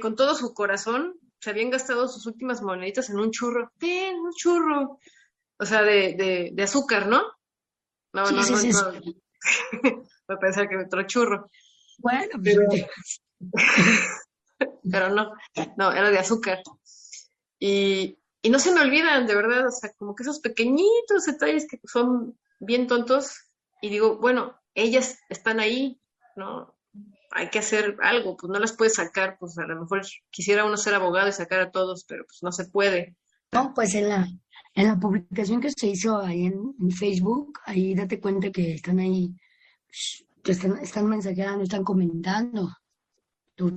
con 0.00 0.14
todo 0.14 0.36
su 0.36 0.54
corazón, 0.54 1.18
se 1.40 1.50
habían 1.50 1.70
gastado 1.70 2.06
sus 2.06 2.26
últimas 2.26 2.62
moneditas 2.62 3.10
en 3.10 3.18
un 3.18 3.32
churro. 3.32 3.72
¡Ten, 3.76 4.16
un 4.20 4.32
churro! 4.32 5.00
O 5.58 5.66
sea, 5.66 5.82
de, 5.82 6.14
de, 6.14 6.50
de 6.52 6.62
azúcar, 6.62 7.08
¿no? 7.08 7.22
No, 8.12 8.30
no, 8.30 8.30
no, 8.30 8.62
no. 8.62 8.92
Voy 9.82 10.36
a 10.36 10.38
pensar 10.38 10.68
que 10.68 10.76
me 10.76 10.84
otro 10.84 11.02
churro. 11.08 11.50
Bueno, 11.98 12.40
pero, 12.40 12.62
pero 14.90 15.08
no, 15.08 15.32
no, 15.76 15.92
era 15.92 16.10
de 16.10 16.18
azúcar. 16.18 16.60
Y, 17.58 18.16
y 18.44 18.50
no 18.50 18.58
se 18.58 18.72
me 18.74 18.82
olvidan, 18.82 19.26
de 19.26 19.34
verdad, 19.34 19.66
o 19.66 19.70
sea, 19.70 19.90
como 19.94 20.14
que 20.14 20.22
esos 20.22 20.38
pequeñitos 20.40 21.24
detalles 21.24 21.66
que 21.66 21.80
son 21.84 22.38
bien 22.60 22.86
tontos, 22.86 23.34
y 23.80 23.88
digo, 23.88 24.18
bueno, 24.18 24.54
ellas 24.74 25.18
están 25.30 25.60
ahí, 25.60 25.98
¿no? 26.36 26.76
Hay 27.30 27.48
que 27.48 27.60
hacer 27.60 27.96
algo, 28.02 28.36
pues 28.36 28.50
no 28.52 28.58
las 28.58 28.74
puedes 28.74 28.96
sacar, 28.96 29.38
pues 29.40 29.56
a 29.56 29.66
lo 29.66 29.80
mejor 29.80 30.02
quisiera 30.30 30.66
uno 30.66 30.76
ser 30.76 30.92
abogado 30.92 31.28
y 31.28 31.32
sacar 31.32 31.60
a 31.60 31.70
todos, 31.70 32.04
pero 32.06 32.26
pues 32.26 32.42
no 32.42 32.52
se 32.52 32.66
puede. 32.66 33.16
No, 33.50 33.72
pues 33.74 33.94
en 33.94 34.10
la, 34.10 34.28
en 34.74 34.88
la 34.88 35.00
publicación 35.00 35.62
que 35.62 35.70
se 35.70 35.86
hizo 35.86 36.18
ahí 36.18 36.44
en, 36.44 36.90
Facebook, 36.92 37.60
ahí 37.64 37.94
date 37.94 38.20
cuenta 38.20 38.52
que 38.52 38.74
están 38.74 38.98
ahí, 38.98 39.34
están, 40.44 40.76
están 40.80 41.06
mensajeando, 41.08 41.64
están 41.64 41.82
comentando 41.82 42.76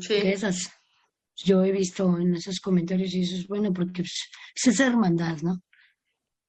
esas 0.09 0.71
Yo 1.37 1.63
he 1.63 1.71
visto 1.71 2.17
en 2.17 2.35
esos 2.35 2.59
comentarios 2.59 3.13
y 3.13 3.21
eso 3.21 3.35
es 3.35 3.47
bueno 3.47 3.71
porque 3.71 4.01
pues, 4.01 4.29
es 4.55 4.67
esa 4.67 4.87
hermandad, 4.87 5.37
¿no? 5.41 5.61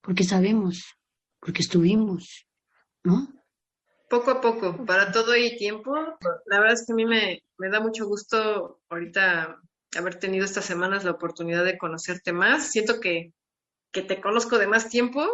Porque 0.01 0.25
sabemos, 0.25 0.83
porque 1.41 1.63
estuvimos, 1.63 2.47
¿no? 3.05 3.29
Poco 4.09 4.31
a 4.31 4.41
poco, 4.41 4.85
para 4.87 5.13
todo 5.13 5.33
hay 5.33 5.57
tiempo. 5.59 5.95
La 6.47 6.61
verdad 6.61 6.73
es 6.73 6.87
que 6.87 6.93
a 6.95 6.97
mí 6.97 7.05
me, 7.05 7.43
me 7.59 7.69
da 7.69 7.81
mucho 7.81 8.07
gusto 8.07 8.81
ahorita 8.89 9.61
haber 9.97 10.19
tenido 10.19 10.47
estas 10.47 10.65
semanas 10.65 11.05
la 11.05 11.11
oportunidad 11.11 11.65
de 11.65 11.77
conocerte 11.77 12.33
más. 12.33 12.71
Siento 12.71 13.01
que, 13.01 13.33
que 13.93 14.03
te 14.03 14.21
conozco 14.21 14.59
de 14.59 14.67
más 14.67 14.89
tiempo. 14.89 15.27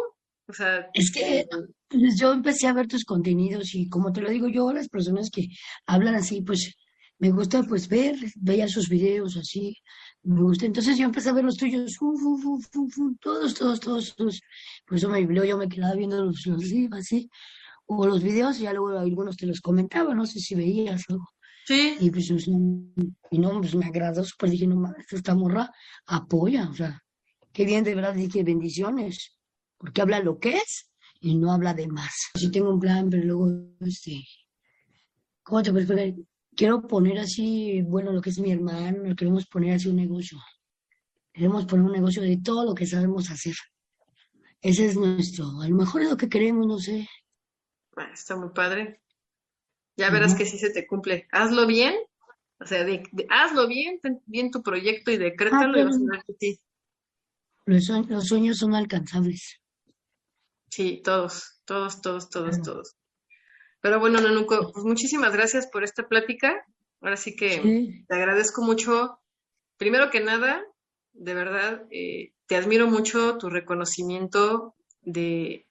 O 0.47 0.53
sea, 0.53 0.89
es 0.93 1.11
que 1.11 1.45
pues, 1.87 2.19
yo 2.19 2.33
empecé 2.33 2.67
a 2.67 2.73
ver 2.73 2.87
tus 2.87 3.05
contenidos 3.05 3.73
y 3.73 3.89
como 3.89 4.11
te 4.11 4.21
lo 4.21 4.29
digo 4.29 4.47
yo, 4.47 4.71
las 4.73 4.89
personas 4.89 5.29
que 5.31 5.47
hablan 5.87 6.15
así, 6.15 6.41
pues 6.41 6.75
me 7.17 7.31
gusta 7.31 7.63
pues 7.63 7.87
ver, 7.87 8.15
veía 8.35 8.67
sus 8.67 8.89
videos 8.89 9.37
así, 9.37 9.77
me 10.23 10.41
gusta. 10.41 10.65
Entonces 10.65 10.97
yo 10.97 11.05
empecé 11.05 11.29
a 11.29 11.33
ver 11.33 11.45
los 11.45 11.57
tuyos, 11.57 11.97
todos, 13.21 13.53
todos, 13.53 13.79
todos, 13.79 14.15
todos. 14.15 14.41
Por 14.85 14.97
eso 14.97 15.09
me, 15.09 15.21
yo 15.47 15.57
me 15.57 15.69
quedaba 15.69 15.95
viendo 15.95 16.25
los, 16.25 16.45
los 16.45 16.63
así, 16.93 17.29
o 17.85 18.05
los 18.07 18.23
videos, 18.23 18.59
y 18.59 18.63
ya 18.63 18.73
luego 18.73 18.99
algunos 18.99 19.37
te 19.37 19.45
los 19.45 19.61
comentaba, 19.61 20.13
no 20.13 20.25
sé 20.25 20.39
si 20.39 20.55
veías 20.55 21.03
algo. 21.09 21.29
Sí. 21.65 21.95
Y 21.99 22.11
pues, 22.11 22.29
y 22.29 23.39
no, 23.39 23.59
pues 23.59 23.75
me 23.75 23.85
agradó 23.85 24.23
pues 24.37 24.51
dije, 24.51 24.67
no 24.67 24.75
mames, 24.75 25.11
esta 25.11 25.33
morra 25.33 25.71
apoya, 26.05 26.69
o 26.69 26.75
sea, 26.75 27.01
qué 27.51 27.65
bien, 27.65 27.83
de 27.83 27.95
verdad, 27.95 28.13
dije, 28.13 28.43
bendiciones, 28.43 29.37
porque 29.77 30.01
habla 30.01 30.19
lo 30.19 30.37
que 30.37 30.57
es 30.57 30.91
y 31.21 31.35
no 31.35 31.51
habla 31.51 31.73
de 31.73 31.87
más. 31.87 32.13
Si 32.35 32.51
tengo 32.51 32.71
un 32.71 32.79
plan, 32.79 33.09
pero 33.09 33.23
luego, 33.23 33.51
este, 33.79 34.23
¿cómo 35.41 35.63
te 35.63 35.71
puedes 35.71 35.87
quiero 36.55 36.87
poner 36.87 37.19
así, 37.19 37.81
bueno, 37.81 38.11
lo 38.11 38.21
que 38.21 38.29
es 38.29 38.39
mi 38.39 38.51
hermano, 38.51 39.15
queremos 39.15 39.45
poner 39.47 39.75
así 39.75 39.89
un 39.89 39.97
negocio. 39.97 40.37
Queremos 41.33 41.65
poner 41.65 41.85
un 41.85 41.91
negocio 41.91 42.21
de 42.21 42.37
todo 42.37 42.65
lo 42.65 42.73
que 42.73 42.85
sabemos 42.85 43.29
hacer. 43.29 43.55
Ese 44.61 44.85
es 44.85 44.95
nuestro, 44.95 45.61
a 45.61 45.67
lo 45.67 45.75
mejor 45.75 46.01
es 46.01 46.09
lo 46.09 46.17
que 46.17 46.29
queremos, 46.29 46.65
no 46.65 46.79
sé. 46.79 47.07
Bueno, 47.93 48.13
está 48.13 48.35
muy 48.35 48.49
padre. 48.49 49.01
Ya 49.97 50.09
verás 50.09 50.35
que 50.35 50.45
sí 50.45 50.57
se 50.57 50.71
te 50.71 50.87
cumple. 50.87 51.27
Hazlo 51.31 51.67
bien, 51.67 51.95
o 52.59 52.65
sea, 52.65 52.85
hazlo 53.29 53.67
bien, 53.67 53.99
ten 54.01 54.21
bien 54.25 54.51
tu 54.51 54.63
proyecto 54.63 55.11
y 55.11 55.17
decrétalo 55.17 55.79
y 55.79 55.83
vas 55.83 55.95
a 55.95 55.99
ver 55.99 56.23
que 56.25 56.33
sí. 56.39 56.59
Los, 57.65 57.89
los 58.09 58.27
sueños 58.27 58.57
son 58.57 58.75
alcanzables. 58.75 59.61
Sí, 60.69 61.01
todos, 61.03 61.61
todos, 61.65 62.01
todos, 62.01 62.29
todos, 62.29 62.61
todos. 62.61 62.95
Pero 63.85 63.99
bueno, 63.99 64.19
Nanuco, 64.19 64.71
pues 64.73 64.83
muchísimas 64.83 65.31
gracias 65.31 65.67
por 65.67 65.83
esta 65.83 66.07
plática. 66.07 66.65
Ahora 67.01 67.17
sí 67.17 67.35
que 67.35 68.03
te 68.07 68.15
agradezco 68.15 68.63
mucho. 68.63 69.19
Primero 69.77 70.09
que 70.09 70.21
nada, 70.21 70.65
de 71.13 71.33
verdad, 71.35 71.83
eh, 71.91 72.33
te 72.47 72.55
admiro 72.55 72.87
mucho 72.87 73.37
tu 73.37 73.47
reconocimiento 73.51 74.73
de, 75.03 75.67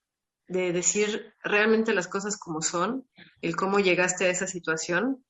de 0.47 0.73
decir 0.73 1.35
realmente 1.43 1.93
las 1.93 2.07
cosas 2.07 2.39
como 2.39 2.63
son, 2.63 3.05
el 3.43 3.57
cómo 3.57 3.81
llegaste 3.81 4.27
a 4.27 4.31
esa 4.31 4.47
situación. 4.47 5.25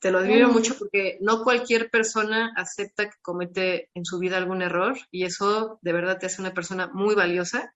Te 0.00 0.10
lo 0.10 0.18
admiro 0.18 0.48
mucho 0.48 0.76
porque 0.80 1.16
no 1.20 1.44
cualquier 1.44 1.90
persona 1.90 2.52
acepta 2.56 3.04
que 3.04 3.18
comete 3.22 3.88
en 3.94 4.04
su 4.04 4.18
vida 4.18 4.36
algún 4.36 4.62
error 4.62 4.98
y 5.12 5.26
eso 5.26 5.78
de 5.82 5.92
verdad 5.92 6.18
te 6.18 6.26
hace 6.26 6.42
una 6.42 6.54
persona 6.54 6.90
muy 6.92 7.14
valiosa. 7.14 7.72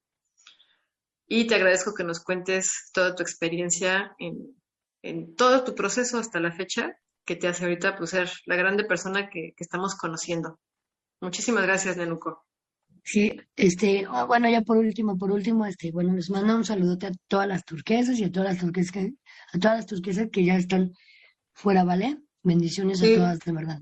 Y 1.27 1.47
te 1.47 1.55
agradezco 1.55 1.95
que 1.95 2.05
nos 2.05 2.20
cuentes 2.20 2.91
toda 2.93 3.14
tu 3.14 3.22
experiencia 3.22 4.14
en, 4.18 4.55
en 5.03 5.35
todo 5.35 5.64
tu 5.64 5.75
proceso 5.75 6.18
hasta 6.18 6.41
la 6.41 6.53
fecha 6.53 6.97
que 7.25 7.37
te 7.37 7.49
hace 7.49 7.64
ahorita 7.64 7.97
pues, 7.97 8.11
ser 8.11 8.31
la 8.47 8.57
grande 8.57 8.85
persona 8.85 9.31
que, 9.31 9.55
que 9.57 9.64
estamos 9.64 9.95
conociendo. 9.95 10.61
Muchísimas 11.20 11.64
gracias, 11.64 11.97
Nenuco. 11.97 12.45
Sí, 13.03 13.37
este, 13.55 14.07
ah, 14.09 14.25
bueno, 14.25 14.49
ya 14.49 14.62
por 14.62 14.79
último, 14.79 15.18
por 15.18 15.31
último, 15.31 15.66
este, 15.66 15.91
bueno, 15.93 16.14
les 16.14 16.31
mando 16.31 16.57
un 16.57 16.64
saludote 16.64 17.09
a 17.09 17.12
todas 17.29 17.47
las 17.47 17.64
turquesas 17.64 18.18
y 18.18 18.25
a 18.25 18.33
todas 18.33 18.55
las 18.55 18.61
turquesas, 18.61 19.11
a 19.53 19.59
todas 19.59 19.77
las 19.77 19.87
turquesas 19.87 20.29
que 20.33 20.45
ya 20.45 20.57
están 20.57 20.93
fuera, 21.53 21.85
¿vale? 21.85 22.18
Bendiciones 22.43 23.03
a 23.03 23.07
todas, 23.07 23.39
de 23.41 23.53
verdad. 23.53 23.81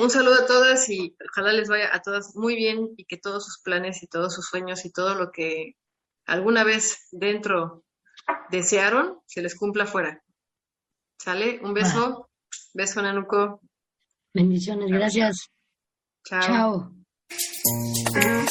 Un 0.00 0.10
saludo 0.10 0.42
a 0.42 0.46
todas 0.46 0.88
y 0.90 1.16
ojalá 1.28 1.52
les 1.52 1.68
vaya 1.68 1.88
a 1.92 2.02
todas 2.02 2.36
muy 2.36 2.54
bien 2.54 2.90
y 2.96 3.04
que 3.04 3.16
todos 3.16 3.46
sus 3.46 3.60
planes 3.62 4.02
y 4.02 4.06
todos 4.06 4.34
sus 4.34 4.46
sueños 4.46 4.84
y 4.84 4.92
todo 4.92 5.14
lo 5.16 5.32
que 5.32 5.76
alguna 6.26 6.64
vez 6.64 7.08
dentro 7.10 7.84
desearon 8.50 9.20
se 9.26 9.42
les 9.42 9.56
cumpla 9.56 9.86
fuera. 9.86 10.22
¿Sale? 11.18 11.60
Un 11.62 11.74
beso. 11.74 12.28
Beso, 12.74 13.02
Nanuco. 13.02 13.60
Bendiciones, 14.34 14.90
gracias. 14.90 15.50
Chao. 16.24 16.92
Chao. 18.12 18.44